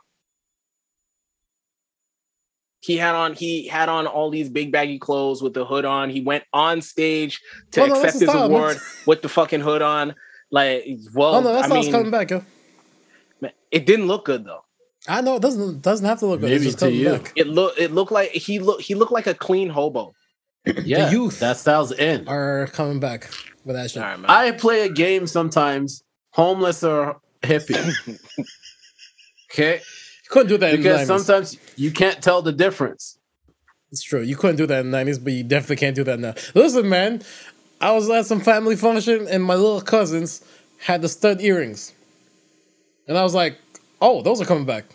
[2.86, 6.08] He had on he had on all these big baggy clothes with the hood on.
[6.08, 7.40] He went on stage
[7.72, 10.14] to Oh, no, accept his his style, award with the fucking hood on.
[10.52, 12.44] Like, well, oh no, that's I not mean, coming back, yo.
[13.72, 14.62] it didn't look good though.
[15.08, 16.50] I know it doesn't doesn't have to look good.
[16.50, 17.10] Maybe it's just to coming you.
[17.10, 17.32] back.
[17.34, 20.14] It looked it looked like he looked he looked like a clean hobo.
[20.84, 22.28] Yeah, youth that style's in.
[22.28, 23.30] Are coming back
[23.64, 24.00] with that shit.
[24.00, 24.30] All right, man.
[24.30, 28.18] I play a game sometimes, homeless or hippie.
[29.50, 29.80] okay,
[30.26, 31.18] You couldn't do that because in the 90s.
[31.18, 33.18] sometimes you can't tell the difference.
[33.92, 34.20] It's true.
[34.20, 36.34] You couldn't do that in the 90s, but you definitely can't do that now.
[36.54, 37.22] Listen, man,
[37.80, 40.44] I was at some family function and my little cousins
[40.80, 41.94] had the stud earrings.
[43.06, 43.56] And I was like,
[44.00, 44.86] oh, those are coming back.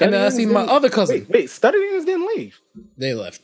[0.00, 1.20] And then I see my other cousin.
[1.20, 2.60] Wait, wait, Studded Earrings didn't leave.
[2.96, 3.40] They left.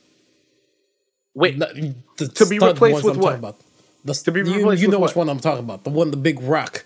[1.34, 3.34] Wait, To be replaced with I'm what?
[3.36, 3.60] About.
[4.04, 5.26] The, To be you, replaced you know which what?
[5.26, 5.84] one I'm talking about.
[5.84, 6.84] The one, the big rock.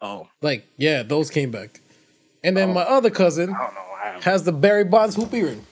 [0.00, 1.80] oh, Like, yeah, those came back.
[2.46, 2.74] And then Oh.
[2.74, 3.80] my other cousin I don't know.
[4.02, 5.66] I don't has the Barry Bonds hoop earring.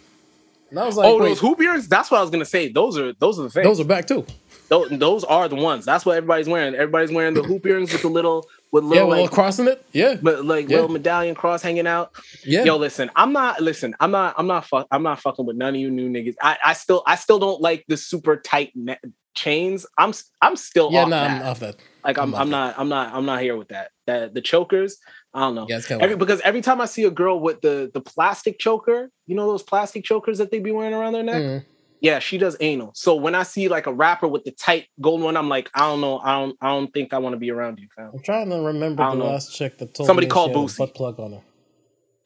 [0.70, 1.88] And I was like, oh, wait, those hoop earrings.
[1.88, 2.68] That's what I was gonna say.
[2.72, 3.64] Those are those are the things.
[3.66, 4.26] those are back too.
[4.68, 5.84] those, those are the ones.
[5.84, 6.74] That's what everybody's wearing.
[6.74, 9.30] Everybody's wearing the hoop earrings with the little with Yeah, little with a little like,
[9.32, 9.86] cross it.
[9.92, 10.76] Yeah, but like Yeah.
[10.76, 12.10] little medallion cross hanging out.
[12.44, 12.64] yeah.
[12.64, 13.94] Yo, listen, I'm not listen.
[14.00, 14.34] I'm not.
[14.36, 14.64] I'm not.
[14.66, 16.34] Fuck, I'm not fucking with none of you new niggas.
[16.42, 17.04] I, I still.
[17.06, 18.98] I still don't like the super tight ne-
[19.34, 19.86] chains.
[19.96, 20.12] I'm.
[20.42, 20.90] I'm still.
[20.90, 21.30] yeah, off no, that.
[21.42, 21.76] I'm off that.
[22.04, 22.28] Like I'm.
[22.28, 22.56] I'm off I'm that.
[22.56, 22.78] not.
[22.78, 23.14] I'm not.
[23.14, 23.90] I'm not here with that.
[24.06, 24.98] That the chokers.
[25.32, 25.66] I don't know.
[25.68, 29.34] Yeah, Every, because every time I see a girl with the the plastic choker, you
[29.34, 31.42] know those plastic chokers that they be wearing around their neck.
[31.42, 31.64] Mm.
[32.00, 32.92] Yeah, she does anal.
[32.94, 35.80] So when I see like a rapper with the tight gold one, I'm like, I
[35.88, 36.18] don't know.
[36.18, 36.56] I don't.
[36.60, 38.10] I don't think I want to be around you, fam.
[38.12, 39.24] I'm trying to remember the know.
[39.24, 40.78] last chick that told Somebody me call she had a Boosie.
[40.78, 41.40] butt plug on her.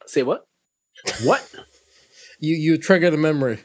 [0.05, 0.45] Say what?
[1.23, 1.49] What?
[2.39, 3.59] You you triggered a memory.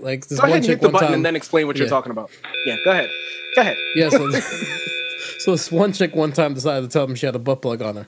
[0.00, 1.14] Like this Go ahead one and hit the button time.
[1.14, 2.30] and then explain what you're talking about.
[2.66, 3.10] Yeah, go ahead.
[3.54, 3.76] Go ahead.
[3.94, 4.28] yeah, so,
[5.40, 7.82] so this one chick one time decided to tell me she had a butt plug
[7.82, 8.06] on her,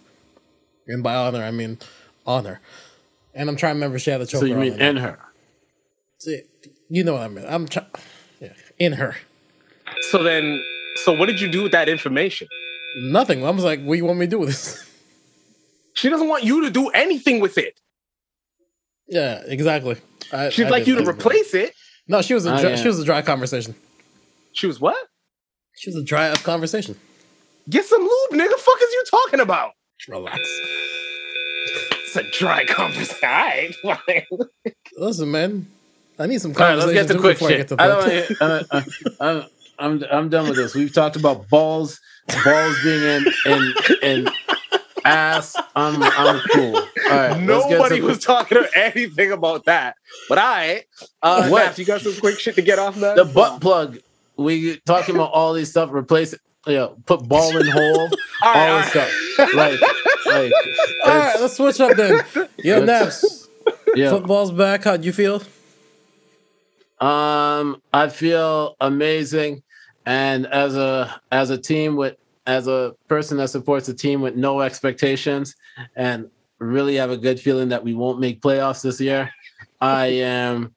[0.87, 1.79] and by on her I mean
[2.27, 2.61] on her.
[3.35, 4.87] And I'm trying to remember if she had a choker So you on mean her.
[4.89, 5.19] in her?
[6.19, 6.43] See,
[6.91, 7.45] you know what I mean?
[7.49, 7.87] I'm trying.
[8.41, 9.17] Yeah, in her.
[10.11, 10.63] So then,
[10.97, 12.49] so what did you do with that information?
[12.99, 13.45] Nothing.
[13.47, 14.89] I was like, what do you want me to do with this?
[15.95, 17.79] She doesn't want you to do anything with it.
[19.07, 19.97] yeah, exactly.
[20.33, 21.75] I, She'd I like you to replace it.
[22.09, 22.77] No, she was a Oh, dry, yeah.
[22.77, 23.75] she was a dry conversation.
[24.55, 24.97] She was what?
[25.77, 26.97] She was a dry up conversation.
[27.71, 28.55] Get some lube, nigga.
[28.59, 29.73] Fuck is you talking about?
[30.09, 30.41] Relax.
[32.05, 33.75] It's a dry conversation.
[33.85, 34.27] All right.
[34.97, 35.67] Listen, man.
[36.19, 37.69] I need some All right, conversation let's get to quick before I get shit.
[37.79, 38.83] to I don't wanna, uh,
[39.21, 39.47] uh,
[39.79, 40.75] I'm, I'm I'm done with this.
[40.75, 41.99] We've talked about balls,
[42.45, 44.29] balls being in in in
[45.05, 45.57] ass.
[45.75, 46.77] I'm I'm cool.
[46.77, 49.97] All right, Nobody to- was talking anything about that.
[50.29, 50.85] But I,
[51.23, 51.65] uh, What?
[51.65, 53.17] Naps, you got some quick shit to get off that?
[53.17, 53.99] the butt plug.
[54.37, 55.91] We talking about all these stuff.
[55.93, 56.41] Replace it.
[56.67, 58.09] You know, put ball in hole.
[58.43, 59.09] All right, all this right.
[59.35, 59.55] stuff.
[59.55, 59.81] Like,
[60.27, 60.53] like
[61.05, 62.25] All right, let's switch up then.
[62.59, 63.49] Yo, Naps,
[63.95, 64.11] yeah.
[64.11, 64.85] football's back.
[64.85, 65.43] How'd you feel?
[67.01, 69.63] Um, I feel amazing,
[70.07, 74.37] and as a as a team with as a person that supports a team with
[74.37, 75.55] no expectations,
[75.97, 79.31] and really have a good feeling that we won't make playoffs this year.
[79.81, 80.75] I am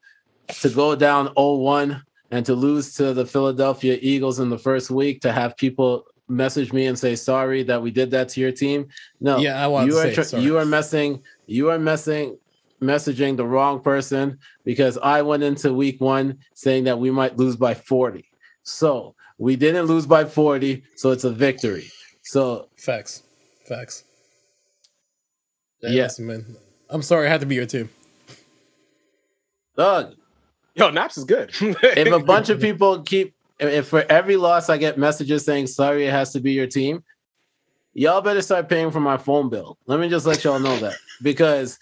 [0.62, 2.02] to go down 0-1
[2.32, 6.74] and to lose to the Philadelphia Eagles in the first week to have people message
[6.74, 8.88] me and say sorry that we did that to your team.
[9.20, 12.38] No, Yeah, I want you to are say you are messing you are messing
[12.82, 17.56] messaging the wrong person because I went into week one saying that we might lose
[17.56, 18.30] by 40.
[18.64, 21.90] So we didn't lose by 40, so it's a victory.
[22.24, 23.24] So Facts.
[23.68, 24.04] Facts.
[25.82, 26.04] Yeah.
[26.04, 26.58] listen, man.
[26.90, 27.90] I'm sorry I had to be your team.
[29.78, 30.16] Doug,
[30.78, 31.52] Yo, Naps is good.
[31.62, 36.06] if a bunch of people keep if for every loss I get messages saying sorry
[36.06, 37.02] it has to be your team,
[37.94, 39.78] y'all better start paying for my phone bill.
[39.86, 41.80] Let me just let y'all know that because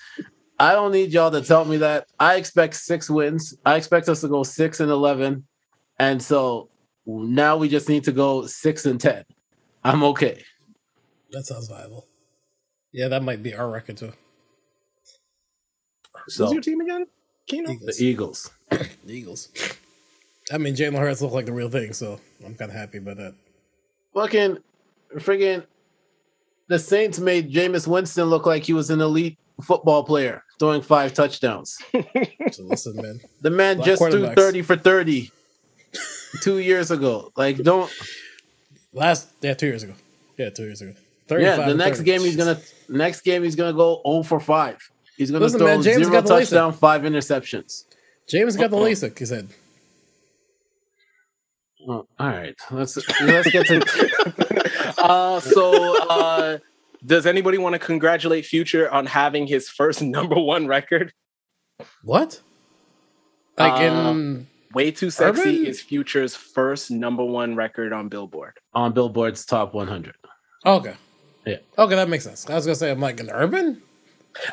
[0.59, 2.05] I don't need y'all to tell me that.
[2.19, 3.57] I expect six wins.
[3.65, 5.47] I expect us to go six and eleven,
[5.97, 6.69] and so
[7.07, 9.23] now we just need to go six and ten.
[9.83, 10.43] I'm okay.
[11.31, 12.05] That sounds viable.
[12.91, 14.13] Yeah, that might be our record too.
[16.27, 17.07] So Who's your team again?
[17.47, 17.71] Kino?
[17.71, 17.97] Eagles.
[17.97, 18.51] the Eagles.
[18.69, 19.49] The Eagles.
[20.51, 23.17] I mean, Jalen Hurts look like the real thing, so I'm kind of happy about
[23.17, 23.33] that.
[24.13, 24.57] Fucking
[25.15, 25.65] friggin'
[26.67, 31.13] the Saints made Jameis Winston look like he was an elite football player, throwing five
[31.13, 31.77] touchdowns.
[32.51, 33.19] So listen, man.
[33.41, 35.31] The man Black just threw 30 for 30
[36.41, 37.31] two years ago.
[37.35, 37.91] Like, don't.
[38.93, 39.93] Last yeah, two years ago.
[40.37, 40.93] Yeah, two years ago.
[41.31, 42.11] Yeah, the next 30.
[42.11, 44.91] game he's gonna next game he's gonna go 0 for 5.
[45.17, 46.39] He's gonna throw man, Jameis zero got the LASIK.
[46.39, 47.83] touchdown, five interceptions.
[48.31, 48.85] Jameis got the Uh-oh.
[48.85, 49.19] LASIK.
[49.19, 49.49] He said.
[51.87, 54.93] Oh, all right, let's let's get to.
[55.03, 56.57] uh, so, uh,
[57.05, 61.11] does anybody want to congratulate Future on having his first number one record?
[62.03, 62.39] What?
[63.57, 65.65] Like Uh, in Way Too Sexy Urban?
[65.65, 68.53] is Future's first number one record on Billboard.
[68.73, 70.15] on Billboard's top 100.
[70.65, 70.95] okay.
[71.45, 71.57] Yeah.
[71.77, 72.49] Okay, that makes sense.
[72.49, 73.81] I was gonna say I'm like an urban.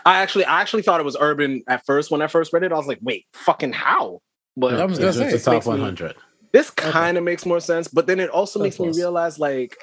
[0.05, 2.73] I actually, I actually thought it was Urban at first when I first read it.
[2.73, 4.21] I was like, wait, fucking how?
[4.57, 6.17] But I was It's gonna just say, the makes top me- 100.
[6.53, 7.89] this kind of makes more sense.
[7.89, 8.95] But then it also So makes close.
[8.97, 9.77] me realize, like,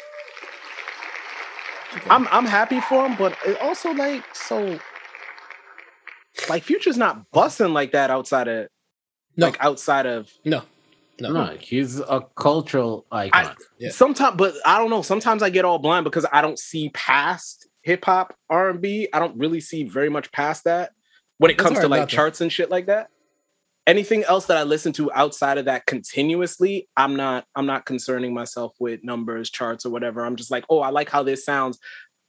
[2.10, 4.78] I'm I'm happy for him, but it also like so,
[6.50, 8.68] like, Future's not busting like that outside of,
[9.36, 9.48] No.
[9.48, 10.62] like, outside of No.
[11.20, 11.32] No.
[11.32, 13.56] No, he's a cultural icon.
[13.80, 13.90] Yeah.
[13.90, 15.02] Sometimes, but I don't know.
[15.02, 19.08] Sometimes I get all blind because I don't see past hip hop R and B.
[19.14, 20.92] I don't really see very much past that
[21.38, 23.08] when it comes to like charts and shit like that.
[23.88, 27.46] Anything else that I listen to outside of that continuously, I'm not.
[27.56, 30.26] I'm not concerning myself with numbers, charts, or whatever.
[30.26, 31.80] I'm just like, oh, I like how this sounds.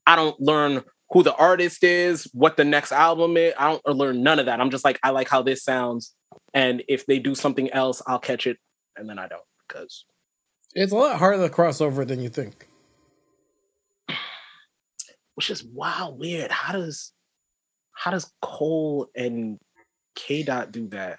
[0.06, 3.54] I don't learn who the artist is, what the next album is.
[3.58, 4.60] I don't learn none of that.
[4.60, 6.14] I'm just like, I like how this sounds,
[6.54, 8.58] and if they do something else, I'll catch it,
[8.96, 10.04] and then I don't because
[10.74, 12.68] It's a lot harder to cross over than you think.
[15.38, 16.50] Which is wild weird.
[16.50, 17.12] How does
[17.92, 19.56] how does Cole and
[20.16, 21.16] K Dot do that?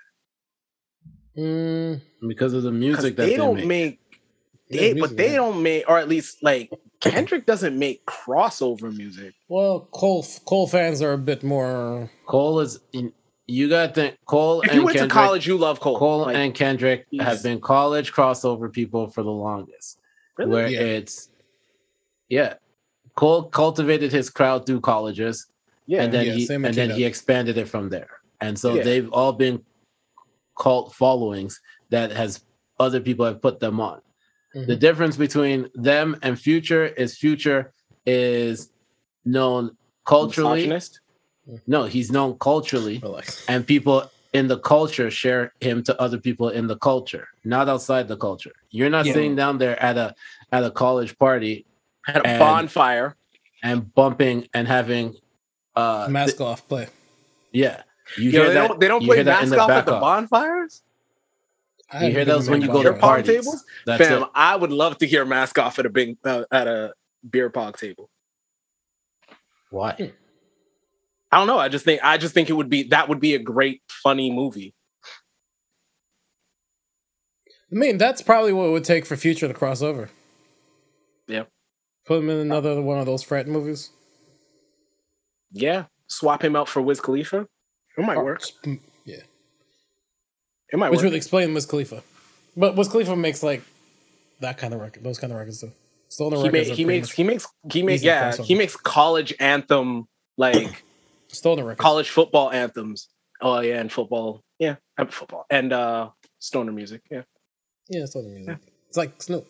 [1.38, 3.66] Mm, because of the music that they they, don't make.
[3.66, 4.00] make,
[4.68, 5.36] yeah, they, music, but they yeah.
[5.38, 9.34] don't make, or at least like Kendrick doesn't make crossover music.
[9.48, 12.12] Well, Cole Cole fans are a bit more.
[12.26, 13.14] Cole is in,
[13.48, 15.98] you got to Cole If and you went Kendrick, to college, you love Cole.
[15.98, 19.98] Cole Like, and Kendrick he's- have been college crossover people for the longest.
[20.38, 20.52] Really?
[20.52, 20.80] Where Yeah.
[20.82, 21.30] it's
[22.28, 22.56] yeah.
[23.20, 25.48] Cole cultivated his crowd through colleges
[25.88, 28.12] yeah, and then Yeah, he and with then he expanded it from there.
[28.40, 28.84] And so Yeah.
[28.84, 29.58] they've all been
[30.58, 31.60] cult followings
[31.90, 32.46] that has
[32.80, 34.00] other people have put them on.
[34.56, 34.68] Mhm.
[34.68, 37.74] The difference between them and Future is Future
[38.06, 38.70] is
[39.26, 40.68] known culturally.
[40.68, 41.02] misogynist.
[41.68, 43.44] No, he's known culturally, Relax.
[43.50, 43.98] and people
[44.32, 48.54] in the culture share him to other people in the culture, not outside the culture.
[48.70, 49.14] You're not Yeah.
[49.16, 50.08] sitting down there at a
[50.56, 51.66] at a college party
[52.06, 53.16] Had a And- bonfire.
[53.64, 55.16] and bumping and having
[55.76, 56.68] uh th- Mask off.
[56.68, 56.88] Play.
[57.52, 57.84] yeah.
[58.18, 58.68] You Yo, hear they that?
[58.70, 60.82] don't they don't play hear that in mask the off at the back bonfires.
[61.92, 63.26] I You hear those when you go to Beer bonfires.
[63.28, 63.66] pong tables?
[63.86, 64.30] That's Fam, it.
[64.34, 66.94] I would love to hear mask off at a big uh, at a
[67.30, 68.10] beer pong table.
[69.72, 70.12] Why?
[71.32, 71.60] I don't know.
[71.60, 74.32] I just think I just think it would be that would be a great funny
[74.32, 74.74] movie.
[77.72, 80.10] I mean, that's probably what it would take for Future to cross over.
[82.10, 82.16] Yeah.
[82.16, 83.92] Put him in another one of those frat movies.
[85.52, 87.48] Yeah, swap him out for Wiz Khalifa.
[87.98, 88.42] It might work.
[89.06, 89.18] Yeah.
[90.72, 91.06] It might Which work.
[91.06, 92.04] would explain Wiz Khalifa.
[92.56, 93.64] But Wiz Khalifa makes like
[94.42, 95.72] that kind of record, those kind of records too.
[96.10, 96.78] Stoner he, records.
[96.78, 100.08] he makes he makes he makes yeah he makes college anthem
[100.38, 100.84] like
[101.28, 101.82] Stoner records.
[101.82, 103.10] college football anthems.
[103.42, 104.42] Oh yeah, and football.
[104.60, 107.02] Yeah, and football and uh stoner music.
[107.12, 107.22] Yeah.
[107.90, 108.58] Yeah, Stoner music.
[108.88, 109.46] It's like Snoop.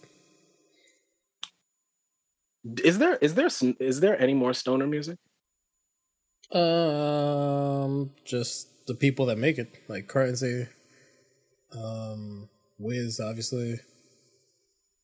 [2.84, 3.50] Is there is there
[3.80, 5.18] is there any more stoner music?
[6.52, 10.68] Um, just the people that make it, like Curren$y,
[11.80, 12.50] um,
[12.80, 13.80] Wiz, obviously.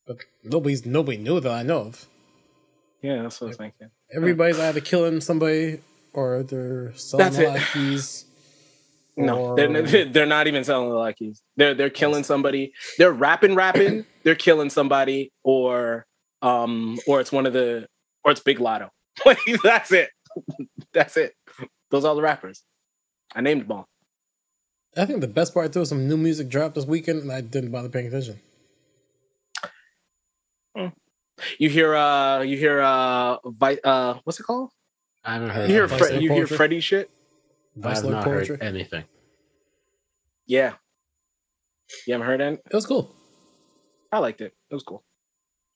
[0.06, 2.06] But nobody's nobody knew that I know of.
[3.02, 3.90] Yeah, that's what I was thinking.
[4.14, 5.80] Everybody's either killing somebody
[6.12, 8.24] or they're selling That's a lot of keys.
[9.18, 11.40] No, or- they're they're not even selling the luckies.
[11.56, 12.74] They're they're killing somebody.
[12.98, 14.04] They're rapping, rapping.
[14.24, 16.04] they're killing somebody, or
[16.42, 17.86] um, or it's one of the,
[18.24, 18.90] or it's Big Lotto.
[19.24, 20.10] Like that's it.
[20.92, 21.32] That's it.
[21.90, 22.62] Those are all the rappers.
[23.34, 23.88] I named them all.
[24.96, 27.40] I think the best part too is some new music dropped this weekend, and I
[27.40, 28.38] didn't bother paying attention.
[31.58, 34.70] You hear uh, you hear uh, Vi- uh, what's it called?
[35.24, 35.70] I haven't heard.
[35.70, 35.90] You heard.
[35.90, 36.56] hear Fre- you hear Poetry?
[36.56, 37.10] Freddie shit.
[37.82, 38.56] I have not poetry.
[38.56, 39.04] heard anything.
[40.46, 40.74] Yeah,
[42.06, 42.56] you haven't heard any.
[42.56, 43.14] It was cool.
[44.12, 44.54] I liked it.
[44.70, 45.04] It was cool.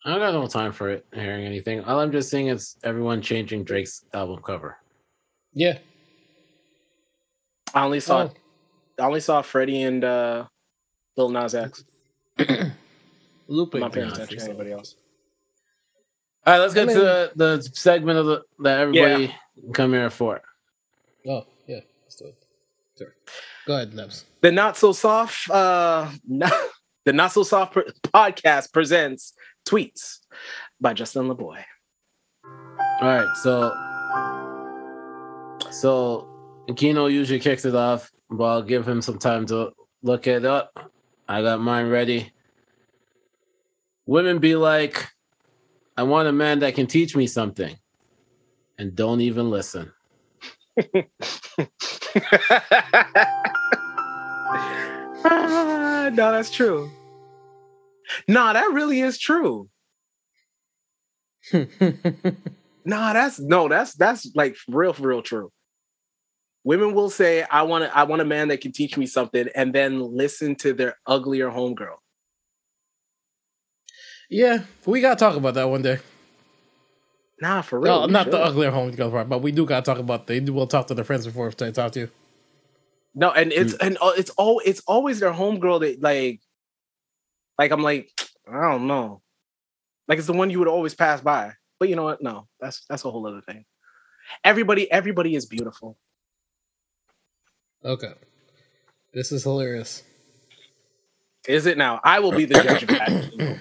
[0.04, 1.04] I don't got no time for it.
[1.12, 1.82] Hearing anything.
[1.84, 4.78] All I'm just seeing is everyone changing Drake's album cover.
[5.52, 5.78] Yeah.
[7.74, 8.32] I only saw Oh,
[8.98, 10.46] I only saw Freddie and uh,
[11.16, 11.84] Lil Nas X.
[13.48, 13.74] Lupe.
[13.74, 14.96] I'm not paying Nah, attention to anybody else.
[16.46, 19.92] All right, let's get I to the, the segment of the that everybody can come
[19.92, 20.40] here for.
[21.28, 21.80] Oh, yeah.
[22.04, 22.44] Let's do it.
[22.96, 23.14] Sure.
[23.66, 24.24] Go ahead, Nebs.
[24.40, 26.52] the not so soft uh not,
[27.04, 29.34] the not so soft Pr- podcast presents
[29.66, 30.18] tweets
[30.80, 31.62] by Justin LaBoy
[33.00, 33.72] All right, so
[35.70, 36.28] so
[36.76, 40.90] Kino usually kicks it off, but I'll give him some time to look it up.
[41.28, 42.32] I got mine ready.
[44.06, 45.08] Women be like,
[45.96, 47.76] I want a man that can teach me something,
[48.78, 49.92] and don't even listen.
[55.22, 56.90] Ah, no that's true
[58.28, 59.68] nah that really is true
[62.84, 65.50] nah that's no that's that's like real for real true
[66.64, 69.48] women will say i want to i want a man that can teach me something
[69.54, 71.96] and then listen to their uglier homegirl
[74.30, 75.98] yeah, we gotta talk about that one day.
[77.40, 79.98] nah for real No, we not the uglier homegirl part, but we do gotta talk
[79.98, 80.28] about.
[80.28, 80.38] They.
[80.38, 82.10] We'll talk to their friends before they talk to you.
[83.12, 86.40] No, and it's and uh, it's all it's always their homegirl that like,
[87.60, 88.10] like I'm like
[88.50, 89.20] I don't know,
[90.08, 91.52] like it's the one you would always pass by.
[91.78, 92.22] But you know what?
[92.22, 93.66] No, that's that's a whole other thing.
[94.44, 95.98] Everybody, everybody is beautiful.
[97.84, 98.12] Okay.
[99.12, 100.02] This is hilarious.
[101.46, 102.00] Is it now?
[102.02, 103.58] I will be the judge of that.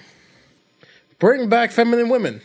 [1.18, 2.40] Bring back feminine women.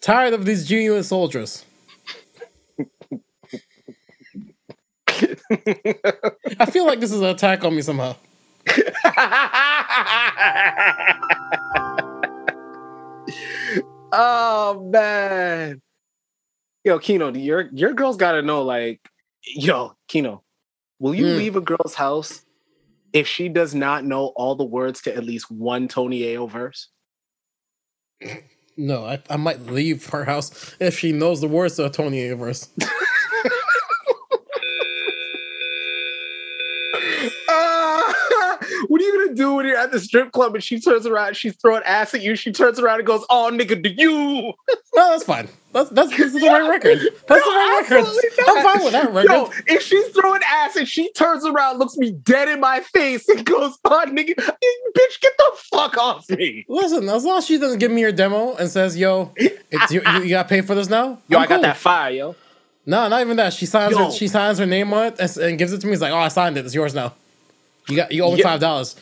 [0.00, 1.64] Tired of these genuine soldiers.
[6.58, 8.16] I feel like this is an attack on me somehow.
[14.12, 15.80] oh man,
[16.84, 18.62] yo, Kino, your your girl's got to know.
[18.62, 19.00] Like,
[19.44, 20.42] yo, Kino,
[20.98, 21.36] will you Hmm.
[21.36, 22.42] leave a girl's house
[23.12, 26.88] if she does not know all the words to at least one Tony Yayo verse?
[28.76, 32.18] No, I, I might leave her house if she knows the words to a Tony
[32.18, 32.68] Yayo verse.
[38.94, 41.36] What are you gonna do when you're at the strip club and she turns around,
[41.36, 44.52] she's throwing ass at you, she turns around and goes, "Oh, nigga, do you?"
[44.94, 45.48] No, that's fine.
[45.72, 47.00] That's that's this is the right record.
[47.26, 48.06] That's the right record.
[48.06, 49.32] absolutely I'm fine with that record.
[49.32, 53.28] Yo, if she's throwing ass and she turns around, looks me dead in my face,
[53.28, 57.58] and goes, "Oh, nigga, bitch, get the fuck off me." Listen, as long as she
[57.58, 60.60] doesn't give me your demo and says, "Yo, it's you, you, you got to pay
[60.60, 61.62] for this now." Yo, I'm I got cool.
[61.62, 62.36] that fire, yo.
[62.86, 63.54] No, not even that.
[63.54, 64.04] She signs Yo.
[64.04, 64.12] her.
[64.12, 65.94] She signs her name on it and, and gives it to me.
[65.94, 66.64] It's like, "Oh, I signed it.
[66.64, 67.12] It's yours now.
[67.88, 68.44] You got you owe me Yeah.
[68.44, 68.96] five dollars."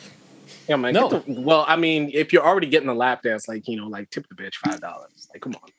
[0.67, 0.93] Yeah, man.
[0.93, 1.09] No.
[1.09, 3.87] get the- well, I mean, if you're already getting a lap dance, like you know,
[3.87, 5.27] like tip the bitch five dollars.
[5.33, 5.69] Like, come on.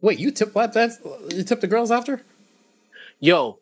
[0.00, 0.98] Wait, you tip lap dance?
[1.30, 2.20] You tip the girls after?
[3.20, 3.60] Yo,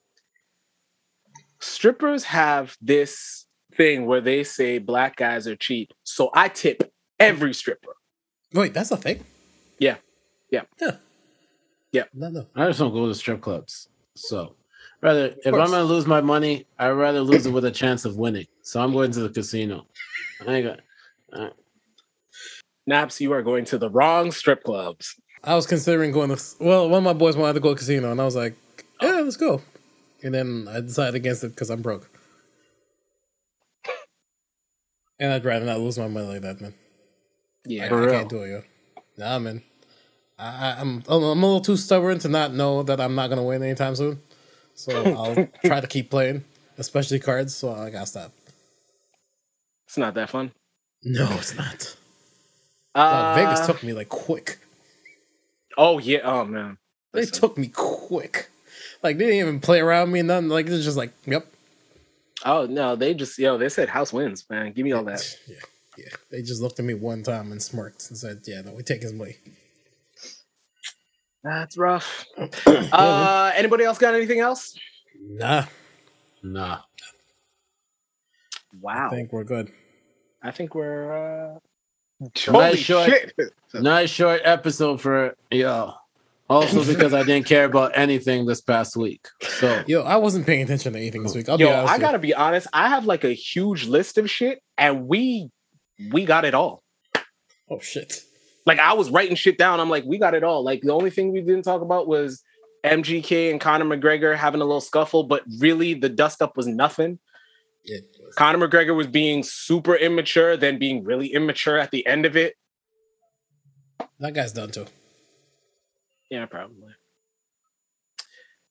[1.61, 3.47] strippers have this
[3.77, 7.95] thing where they say black guys are cheap, so I tip every stripper.
[8.53, 9.25] Wait, that's a thing.
[9.79, 9.97] Yeah.
[10.51, 10.63] Yeah.
[10.81, 10.97] Yeah.
[11.93, 12.05] Yeah.
[12.13, 12.47] No, no.
[12.55, 13.89] I just don't go to strip clubs.
[14.15, 14.55] So
[15.03, 18.17] Rather, if I'm gonna lose my money, I'd rather lose it with a chance of
[18.17, 18.47] winning.
[18.63, 19.87] So I'm going to the casino.
[20.47, 20.67] I ain't
[21.33, 21.53] got.
[22.87, 25.15] Naps, you are going to the wrong strip clubs.
[25.45, 26.41] I was considering going to.
[26.61, 28.55] Well, one of my boys wanted to go to the casino, and I was like,
[29.01, 29.07] oh.
[29.07, 29.61] "Yeah, let's go."
[30.23, 32.09] And then I decided against it because I'm broke,
[35.19, 36.75] and I'd rather not lose my money like that, man.
[36.75, 37.89] I, Yeah.
[37.89, 38.11] For I real.
[38.13, 38.63] can't do it, yo.
[39.19, 39.63] Nah, man.
[40.39, 43.43] I, I- I'm I'm a little too stubborn to not know that I'm not gonna
[43.45, 44.21] win anytime soon.
[44.75, 46.45] So I'll try to keep playing,
[46.79, 47.55] especially cards.
[47.55, 48.33] So I gotta stop.
[49.87, 50.53] It's not that fun.
[51.05, 51.97] No, it's not.
[52.95, 54.59] Uh, Vegas took me like quick.
[55.77, 56.21] Oh yeah.
[56.25, 56.79] Oh man.
[57.13, 57.41] They Listen.
[57.41, 58.49] took me quick.
[59.03, 60.21] Like they didn't even play around me.
[60.21, 60.49] And nothing.
[60.49, 61.47] Like it's just like, yep.
[62.45, 63.59] Oh no, they just yo.
[63.59, 64.73] They said house wins, man.
[64.73, 65.23] Give me all that.
[65.47, 65.57] Yeah,
[66.07, 66.17] yeah.
[66.31, 69.03] They just looked at me one time and smirked and said, "Yeah, no, we take
[69.03, 69.37] his money."
[71.45, 72.25] That's rough.
[72.67, 74.79] uh, anybody else got anything else?
[75.21, 75.65] Nah,
[76.43, 76.79] Nah.
[78.81, 79.09] Wow.
[79.09, 79.71] I think we're good.
[80.43, 81.55] I think we're.
[81.55, 81.59] uh
[82.21, 83.33] Nice Holy short- shit!
[83.75, 85.95] Nice short episode for yo.
[86.49, 89.27] Also because I didn't care about anything this past week.
[89.41, 91.49] So Yo, I wasn't paying attention to anything this week.
[91.49, 91.93] I'll be Yo, honest.
[91.95, 92.67] I gotta be honest.
[92.73, 95.51] I have like a huge list of shit, and we
[96.11, 96.83] we got it all.
[97.71, 98.21] Oh shit.
[98.67, 99.81] Like I was writing shit down.
[99.81, 100.63] I'm like, we got it all.
[100.65, 102.43] Like the only thing we didn't talk about was
[102.85, 107.19] MGK and Conor McGregor having a little scuffle, but really the dust up was nothing.
[107.85, 107.99] Yeah.
[108.37, 112.55] Conor McGregor was being super immature, then being really immature at the end of it.
[114.21, 114.87] That guy's done too.
[116.31, 116.93] Yeah, probably.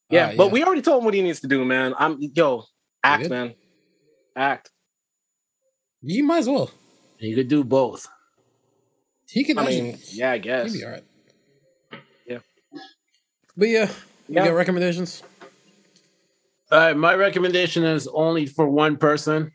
[0.10, 1.94] Yeah, Uh, but we already told him what he needs to do, man.
[1.98, 2.64] I'm yo,
[3.04, 3.54] act, man.
[4.36, 4.72] Act.
[6.02, 6.72] You might as well.
[7.20, 8.08] you could do both.
[9.32, 9.58] He can.
[9.58, 10.72] I mean, yeah, I guess.
[10.74, 11.04] he'll be all right.
[12.28, 12.40] Yeah.
[13.56, 13.90] But yeah,
[14.28, 14.46] you Yeah.
[14.46, 15.24] got recommendations?
[16.72, 19.52] All right, my recommendation is only for one person.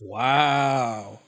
[0.00, 1.20] Wow.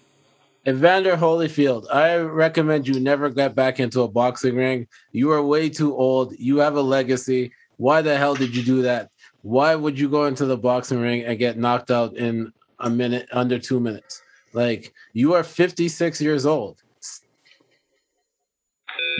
[0.67, 4.87] Evander Holyfield, I recommend you never get back into a boxing ring.
[5.13, 6.35] You are way too old.
[6.39, 7.53] You have a legacy.
[7.79, 9.11] Why the hell did you do that?
[9.43, 13.27] Why would you go into the boxing ring and get knocked out in a minute,
[13.33, 14.21] under two minutes?
[14.53, 16.83] Like, you are 56 years old.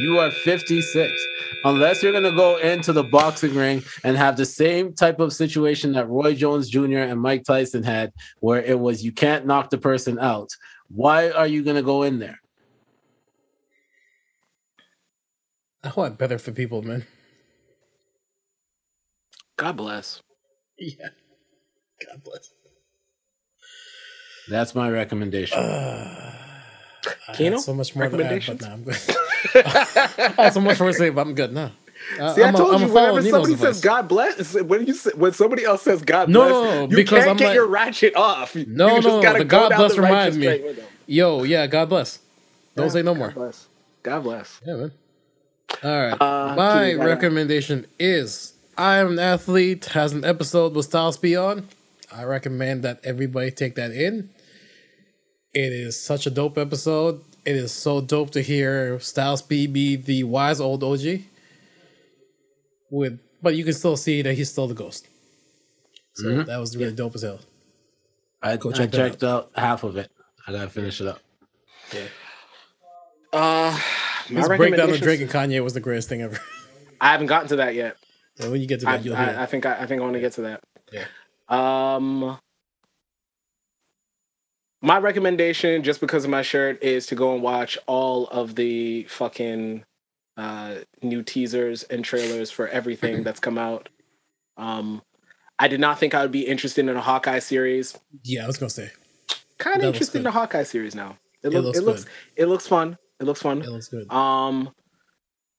[0.01, 1.13] You are 56.
[1.65, 5.33] Unless you're going to go into the boxing ring and have the same type of
[5.33, 6.99] situation that Roy Jones Jr.
[6.99, 10.51] and Mike Tyson had, where it was you can't knock the person out.
[10.89, 12.41] Why are you going to go in there?
[15.85, 17.07] I want better for people, man.
[19.57, 20.23] God bless.
[20.79, 21.09] Yeah.
[22.07, 22.51] God bless.
[24.49, 25.59] That's my recommendation.
[25.59, 26.40] Uh,
[27.29, 27.57] I Kino?
[27.57, 28.61] had so much more to add, but Recommendations?
[28.63, 28.97] nah, I'm good.
[30.37, 31.73] I had so much more to say, but I'm good now.
[32.19, 33.75] Uh, See, I I'm a- told I'm you whenever Neno's somebody advice.
[33.75, 36.81] says God bless, when you say, when somebody else says God No, bless, no, no,
[36.91, 38.55] you because can't I'm get like- your ratchet off.
[38.57, 40.43] You No, just no, gotta the go God down bless the reminds me.
[40.45, 40.87] straight with them.
[41.07, 42.19] Yo, yeah, God bless.
[42.77, 43.31] Don't Yeah, say no God more.
[43.33, 43.67] bless.
[44.03, 44.61] God bless.
[44.67, 44.93] Yeah, man.
[45.85, 46.21] All right.
[46.21, 47.07] Uh, My Kitty, got it.
[47.09, 51.69] recommendation is I am an athlete has an episode with Styles P on.
[52.13, 54.31] I recommend that everybody take that in.
[55.53, 57.23] It is such a dope episode.
[57.45, 61.21] It is so dope to hear Styles P be the wise old OG.
[62.91, 65.07] With but you can still see that he's still the ghost.
[66.15, 66.43] So Mm-hmm.
[66.49, 67.41] that was really dope as hell.
[68.43, 69.51] I, Go check that checked out.
[69.55, 70.11] half of it.
[70.47, 71.21] I got to finish it up.
[73.33, 73.79] Uh,
[74.31, 76.39] my His breakdown of recommendations- Drake and Kanye was the greatest thing ever.
[77.01, 77.97] I haven't gotten to that yet.
[78.39, 79.37] And when you get to I, that, you'll hear.
[79.39, 80.61] I, I think I, I think I want to get to that.
[80.93, 81.05] Yeah.
[81.49, 82.39] Um,
[84.83, 89.05] my recommendation, just because of my shirt, is to go and watch all of the
[89.05, 89.85] fucking
[90.37, 93.89] uh, new teasers and trailers for everything that's come out.
[94.57, 95.03] Um,
[95.59, 97.99] I did not think I would be interested in a Hawkeye series.
[98.25, 98.91] yeah, I was gonna say
[99.59, 101.19] Kind of interested in a Hawkeye series now.
[101.43, 102.13] It, It look, looks it looks good.
[102.37, 102.97] it looks fun.
[103.21, 103.61] It looks fun.
[103.63, 104.11] it looks good.
[104.11, 104.71] Um,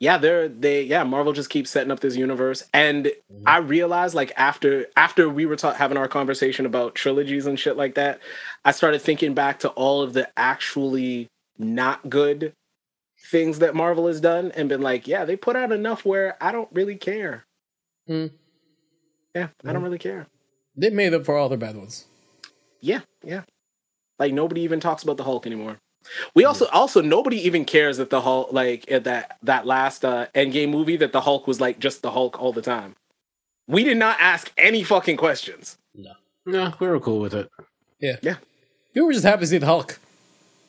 [0.01, 1.03] yeah, they're they yeah.
[1.03, 3.43] Marvel just keeps setting up this universe, and Mm-hmm.
[3.47, 7.77] I realized like after after we were ta- having our conversation about trilogies and shit
[7.77, 8.19] like that,
[8.65, 11.27] I started thinking back to all of the actually
[11.57, 12.53] not good
[13.31, 16.51] things that Marvel has done, and been like, yeah, they put out enough where I
[16.51, 17.45] don't really care.
[18.07, 18.27] Hmm.
[19.35, 20.27] Yeah, I don't really care.
[20.75, 22.05] They made up for all the bad ones.
[22.81, 23.43] Yeah, yeah.
[24.19, 25.77] Like nobody even talks about the Hulk anymore.
[26.33, 30.27] We also also nobody even cares that the Hulk like at that that last uh
[30.35, 32.95] Endgame movie that the Hulk was like just the Hulk all the time.
[33.67, 35.77] We did not ask any fucking questions.
[35.95, 36.11] No,
[36.45, 37.49] no, we were cool with it.
[37.99, 38.17] Yeah.
[38.21, 38.37] Yeah.
[38.93, 39.99] You were just happy to see the Hulk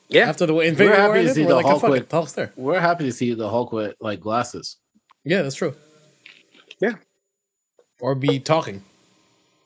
[0.07, 0.29] Yeah.
[0.29, 1.35] after the Infinity happy War to ended.
[1.35, 2.53] see We're the like, oh, Hulk fuck with- it, the Hulk's there.
[2.55, 4.77] We're happy to see the Hulk with like glasses.
[5.25, 5.73] Yeah, that's true.
[6.79, 6.93] Yeah.
[7.99, 8.83] or be talking.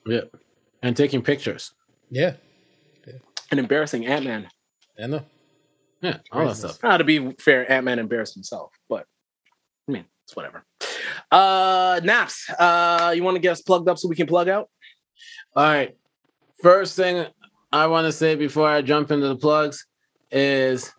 [0.05, 0.21] Yeah.
[0.81, 1.71] And taking pictures.
[2.09, 2.33] Yeah,
[3.51, 4.47] An embarrassing Ant Man.
[5.01, 5.23] I know.
[6.01, 6.17] Yeah.
[6.31, 6.81] All that stuff.
[6.83, 9.05] Now, to be fair, Ant Man embarrassed himself, but
[9.87, 10.63] I mean, it's whatever.
[11.31, 14.69] Uh, Naps, uh, you want to get us plugged up so we can plug out?
[15.55, 15.95] All right.
[16.61, 17.25] First thing
[17.71, 19.85] I want to say before I jump into the plugs
[20.31, 20.93] is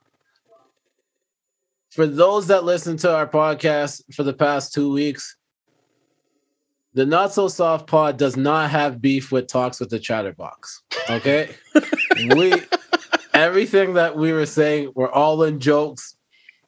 [1.90, 5.36] for those that listen to our podcast for the past two weeks,
[6.94, 10.82] the Not So Soft Pod does not have beef with Talks with the Chatterbox.
[11.09, 11.51] Okay?
[12.34, 12.53] we
[13.39, 16.16] everything that we were saying, we're all in jokes.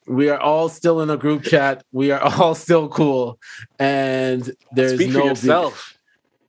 [0.07, 1.83] We are all still in a group chat.
[1.91, 3.39] We are all still cool.
[3.79, 5.97] And there's Speak no beef.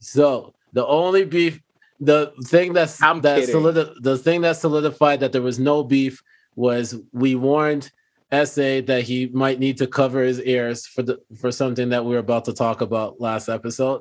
[0.00, 1.60] So the only beef,
[2.00, 6.22] the thing that's I'm that solidi- the thing that solidified that there was no beef
[6.56, 7.90] was we warned
[8.32, 12.12] Essay that he might need to cover his ears for the for something that we
[12.12, 14.00] were about to talk about last episode,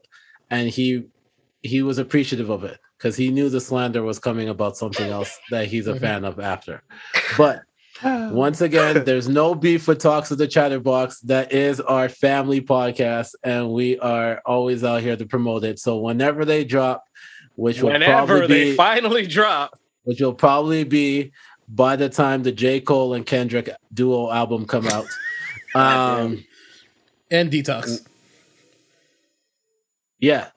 [0.50, 1.04] and he
[1.62, 5.40] he was appreciative of it because he knew the slander was coming about something else
[5.50, 6.84] that he's a fan of after.
[7.36, 7.64] But
[8.04, 11.20] once again, there's no beef with Talks of the Chatterbox.
[11.22, 15.80] That is our family podcast, and we are always out here to promote it.
[15.80, 17.04] So whenever they drop,
[17.56, 21.32] which will Whenever probably they be, finally drop, which will probably be
[21.68, 22.82] by the time the J.
[22.82, 25.06] Cole and Kendrick duo album come out.
[25.74, 26.44] Um,
[27.32, 28.06] And detox.
[30.20, 30.50] yeah.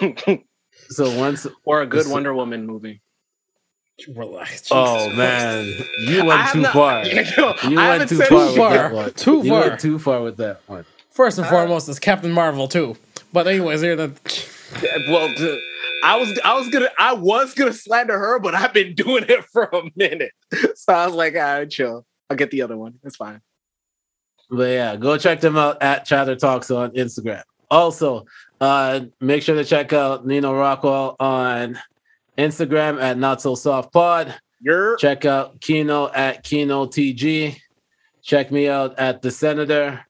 [0.96, 2.12] So once, or a good Listen.
[2.12, 3.00] Wonder Woman movie.
[4.12, 4.68] Relax.
[4.72, 5.66] oh Jesus man,
[6.00, 7.04] you went too not- far.
[7.06, 9.10] Yo, You went haven't too far it with far.
[9.10, 9.60] Too you far.
[9.68, 10.84] went too far with that one.
[11.10, 12.96] First and uh, foremost, it's Captain Marvel too.
[13.32, 14.10] But anyways, here the
[15.08, 15.62] Well, d-
[16.02, 19.44] I was I was gonna I was gonna slander her, but I've been doing it
[19.44, 20.32] for a minute,
[20.74, 22.04] so I was like, all right, chill.
[22.28, 22.94] I'll get the other one.
[23.04, 23.40] It's fine.
[24.50, 27.42] But yeah, go check them out at Chatter Talks on Instagram.
[27.70, 28.26] Also,
[28.60, 31.78] uh, make sure to check out Neno Rockwell on
[32.38, 34.34] Instagram at Not So Soft Pod.
[34.60, 37.56] You're Check out Kino at Kino TG.
[38.22, 40.04] Check me out at The Senator.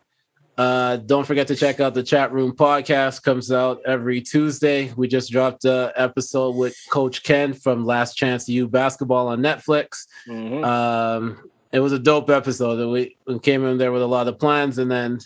[0.56, 3.24] Uh, don't forget to check out the Chat Room podcast.
[3.24, 4.92] Comes out every Tuesday.
[4.96, 10.06] We just dropped a episode with Coach Ken from Last Chance U Basketball on Netflix.
[10.28, 10.64] Mhm.
[10.64, 12.88] Um, it was a dope episode.
[12.88, 15.18] we came in there with a lot of plans, and then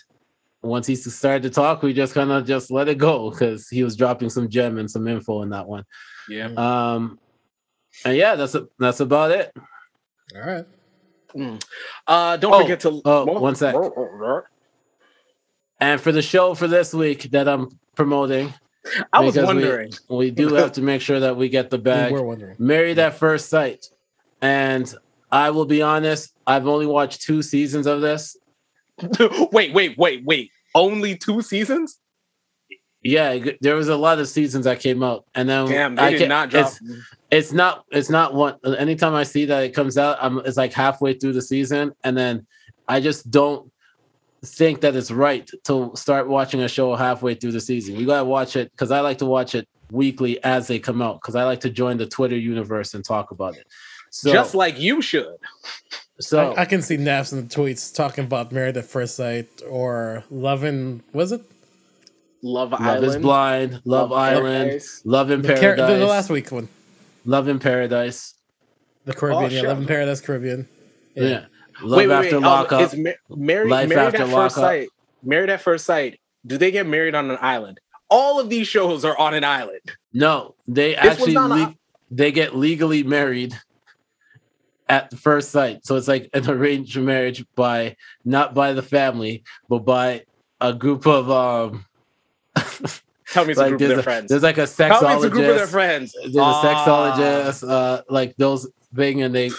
[0.61, 3.83] once he started to talk, we just kind of just let it go because he
[3.83, 5.83] was dropping some gem and some info in that one.
[6.29, 6.47] yeah.
[6.57, 7.19] Um,
[8.05, 9.51] and yeah, that's that's about it.
[10.35, 10.65] all right.
[12.07, 13.01] Uh, don't Oh, forget to.
[13.05, 13.75] oh, one sec.
[15.79, 18.53] And for the show for this week that I'm promoting,
[19.13, 19.91] I was because we- wondering.
[20.09, 22.11] we do have to make sure that we get the bag.
[22.11, 22.21] We bag.
[22.21, 22.55] were wondering.
[22.59, 23.85] Married at First Sight.
[24.41, 24.93] And
[25.31, 28.35] I will be honest, I've only watched two seasons of this.
[29.51, 30.51] wait, wait, wait, wait.
[30.75, 31.99] Only two seasons?
[33.01, 36.09] Yeah, there was a lot of seasons that came out, and then Damn, they I
[36.11, 36.67] did not drop.
[36.67, 36.81] It's,
[37.31, 37.85] it's not.
[37.91, 38.57] It's not one.
[38.77, 40.39] Anytime I see that it comes out, I'm.
[40.39, 42.45] It's like halfway through the season, and then
[42.89, 43.71] I just don't
[44.43, 47.95] think that it's right to start watching a show halfway through the season.
[47.95, 51.21] You gotta watch it because I like to watch it weekly as they come out
[51.21, 53.65] because I like to join the Twitter universe and talk about it.
[54.11, 55.37] So, just like you should.
[56.19, 59.47] So I, I can see naps in the tweets talking about Married at First Sight
[59.67, 61.01] or Loving.
[61.13, 61.41] Was it
[62.41, 63.05] Love, Love Island.
[63.05, 65.01] is Blind, Love, Love Island, Paradise.
[65.05, 66.67] Love in the, Car- Paradise, the, the last week one?
[67.25, 68.35] Love in Paradise.
[69.05, 69.43] The Caribbean.
[69.43, 69.69] Oh, yeah, shit.
[69.69, 70.67] Loving Paradise Caribbean.
[71.15, 71.45] Yeah.
[71.81, 72.45] Love wait, wait, after wait.
[72.45, 72.79] lockup.
[72.79, 74.89] Um, is ma- married, Life married After at first sight.
[75.23, 76.19] Married at first sight.
[76.45, 77.79] Do they get married on an island?
[78.09, 79.81] All of these shows are on an island.
[80.13, 81.75] No, they This actually not a-
[82.11, 83.57] they get legally married
[84.89, 85.85] at the first sight.
[85.85, 90.25] So it's like an arranged marriage by not by the family, but by
[90.59, 91.85] a group of um
[93.31, 94.29] Tell me it's a like group of their a, friends.
[94.29, 96.13] there's like a Tell me it's a group of their friends.
[96.23, 96.63] There's a Ah.
[96.65, 99.51] sexologist, uh like those thing and they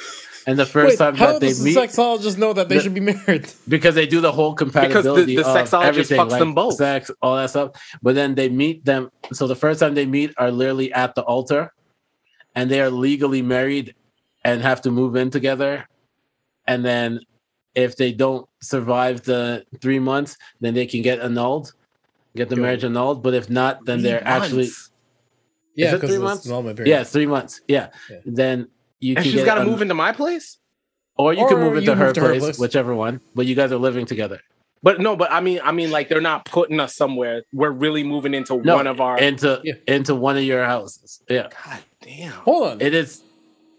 [0.46, 2.76] and the first Wait, time how that they does meet the sexologist know that they
[2.76, 3.48] the- should be married?
[3.68, 6.74] because they do the whole compatibility the of sexologist everything, fucks like them both.
[6.74, 7.70] sex, all that stuff.
[8.02, 9.10] But then they meet them.
[9.32, 11.72] So the first time they meet are literally at the altar,
[12.56, 13.94] and they are legally married
[14.44, 15.86] and have to move in together.
[16.66, 17.20] And then
[17.74, 21.72] if they don't survive the three months, then they can get annulled,
[22.36, 22.62] get the Yo.
[22.62, 23.22] marriage annulled.
[23.22, 24.68] But if not, then they're actually
[25.74, 26.46] Yeah, three months?
[26.84, 27.60] yeah, three months.
[27.68, 28.16] Yeah, Yeah.
[28.24, 28.68] then
[29.00, 30.58] you And can she's get got to an- move into my place.
[31.16, 32.58] or you can move into her, move to her place, place.
[32.58, 33.20] whichever one.
[33.34, 34.40] But you guys are living together.
[34.82, 37.42] But no, but I mean, I mean, like they're not putting us somewhere.
[37.52, 39.18] We're really moving into No, one of our.
[39.18, 39.74] into Yeah.
[39.86, 41.20] into one of your houses.
[41.28, 42.32] Yeah, God damn.
[42.32, 42.80] Hold on.
[42.80, 43.22] it is.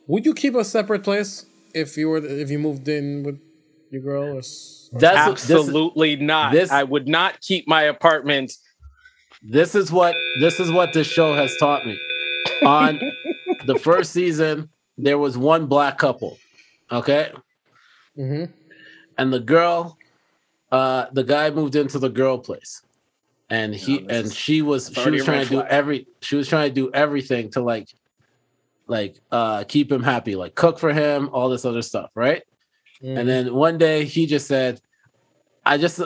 [0.08, 3.40] Would you keep a separate place if you were if you moved in with
[3.92, 4.24] your girl?
[4.24, 6.52] Or, or That's this- Absolutely not.
[6.52, 8.54] this- I would not keep my apartment
[9.44, 12.00] this is what this is what this show has taught me.
[12.64, 13.00] On
[13.66, 16.38] the first season, there was one black couple.
[16.92, 17.32] Okay.
[18.18, 18.52] Mm-hmm.
[19.18, 19.98] and the girl
[20.70, 22.82] uh the guy moved into the girl place
[23.50, 26.50] and he Yeah, this and she was she was trying to do every she was
[26.50, 27.88] trying to do everything to like
[28.88, 32.44] like uh keep him happy like cook for him all this other stuff right
[33.04, 33.18] Mm-hmm.
[33.18, 34.80] and then one day he just said
[35.66, 36.02] i just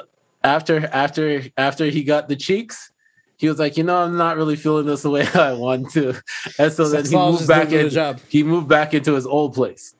[0.45, 2.89] after after after he got the cheeks
[3.35, 6.13] he was like you know i'm not really feeling this the way i want to
[6.57, 7.89] and so then he moved back in
[8.29, 9.93] he moved back into his old place.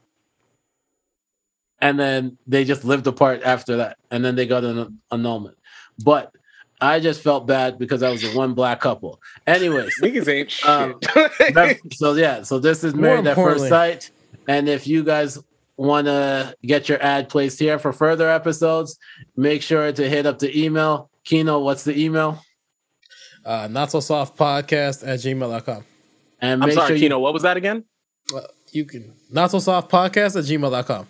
[1.79, 3.97] And then they just lived apart after that.
[4.09, 5.57] And then they got an annulment.
[6.03, 6.33] But
[6.81, 9.21] I just felt bad because I was the one black couple.
[9.47, 10.69] Anyways, Niggas ain't shit.
[10.69, 10.95] Um,
[11.53, 14.11] that- so yeah, so this is More Married at First importantly- Sight.
[14.47, 15.39] And if you guys
[15.77, 18.97] want to get your ad placed here for further episodes,
[19.35, 21.09] make sure to hit up the email.
[21.23, 22.43] Kino, what's the email?
[23.43, 25.83] Uh, not so soft podcast at gmail.com.
[26.41, 27.19] And I'm sorry, sure you, Kino.
[27.19, 27.85] What was that again?
[28.35, 31.07] Uh, you can not so soft podcast at gmail.com.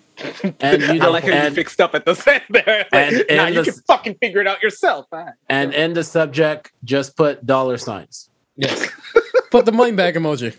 [0.60, 2.86] and you I don't, like how you fixed up at the end there.
[2.92, 5.06] and- Like, nah, and you the- can fucking figure it out yourself.
[5.12, 5.34] All right.
[5.50, 8.30] and in the subject, just put dollar signs.
[8.56, 8.90] Yes.
[9.52, 10.56] Put the money bag emoji.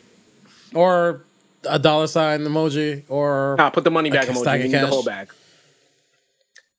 [0.75, 1.25] Or
[1.69, 4.47] a dollar sign emoji or Nah, put the money A back emoji.
[4.55, 5.31] of We need the whole bag.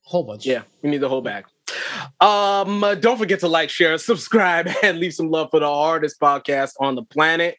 [0.04, 0.46] whole bunch.
[0.46, 1.46] Yeah, we need the whole bag.
[2.22, 6.20] Um, uh, don't forget to like, share, subscribe, and leave some love for the hardest
[6.20, 7.58] podcast on the planet.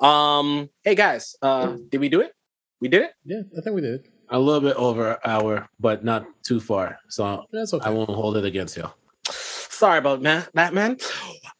[0.00, 2.32] Um, hey guys, uh, did we do it?
[2.80, 3.12] We did it.
[3.24, 4.06] Yeah, I think we did.
[4.30, 6.98] A little bit over an hour, but not too far.
[7.08, 7.86] So That's okay.
[7.86, 8.90] I won't hold it against you.
[9.30, 10.96] Sorry about man, that man.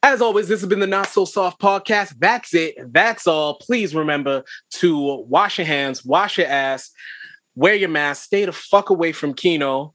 [0.03, 2.15] As always, this has been the Not So Soft podcast.
[2.19, 2.93] That's it.
[2.93, 3.59] That's all.
[3.59, 4.45] Please remember
[4.75, 6.91] to wash your hands, wash your ass,
[7.55, 9.95] wear your mask, stay the fuck away from Kino.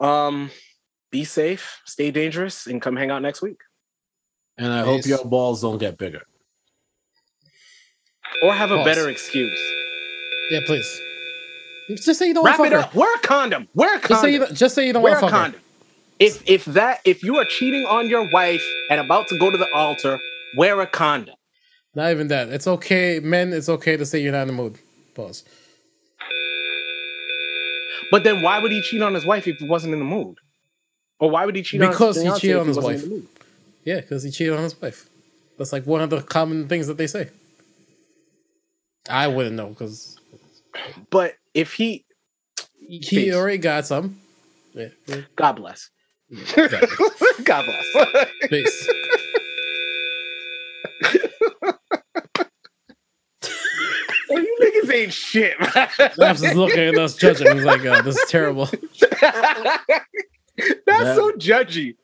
[0.00, 0.50] Um,
[1.10, 3.60] be safe, stay dangerous, and come hang out next week.
[4.56, 6.22] And I hope your balls don't get bigger.
[8.42, 8.84] Or have a Pause.
[8.84, 9.58] better excuse.
[10.50, 11.00] Yeah, please.
[11.96, 12.94] Just say you don't Wrap want to fuck up.
[12.94, 13.68] Wear a condom.
[13.74, 14.08] Wear a her.
[14.08, 14.48] Just say you condom.
[14.48, 15.44] don't, just say you don't Wear want a to fuck her.
[15.44, 15.60] condom.
[16.18, 19.56] If if that if you are cheating on your wife and about to go to
[19.56, 20.18] the altar,
[20.56, 21.34] wear a condom.
[21.94, 22.48] Not even that.
[22.50, 23.52] It's okay, men.
[23.52, 24.78] It's okay to say you're not in the mood.
[25.14, 25.44] Pause.
[28.10, 30.36] But then why would he cheat on his wife if he wasn't in the mood?
[31.20, 33.02] Or why would he cheat Because on he his fiancé cheated on his wife.
[33.02, 33.26] in the mood?
[33.84, 35.08] Yeah, because he cheated on his wife.
[35.58, 37.30] That's like one of the common things that they say.
[39.10, 40.16] I wouldn't know because
[41.10, 42.04] But if he
[42.78, 43.34] he Peace.
[43.34, 44.20] already got some.
[44.72, 45.22] Yeah, yeah.
[45.34, 45.90] God bless.
[46.54, 46.84] Got
[47.44, 48.28] God bless.
[48.48, 48.88] Peace.
[54.30, 55.88] Well, you niggas ain't shit, man.
[56.18, 57.50] Labs is looking at us judging.
[57.50, 58.66] He's like, uh, "This is terrible."
[59.22, 61.96] That's so judgy.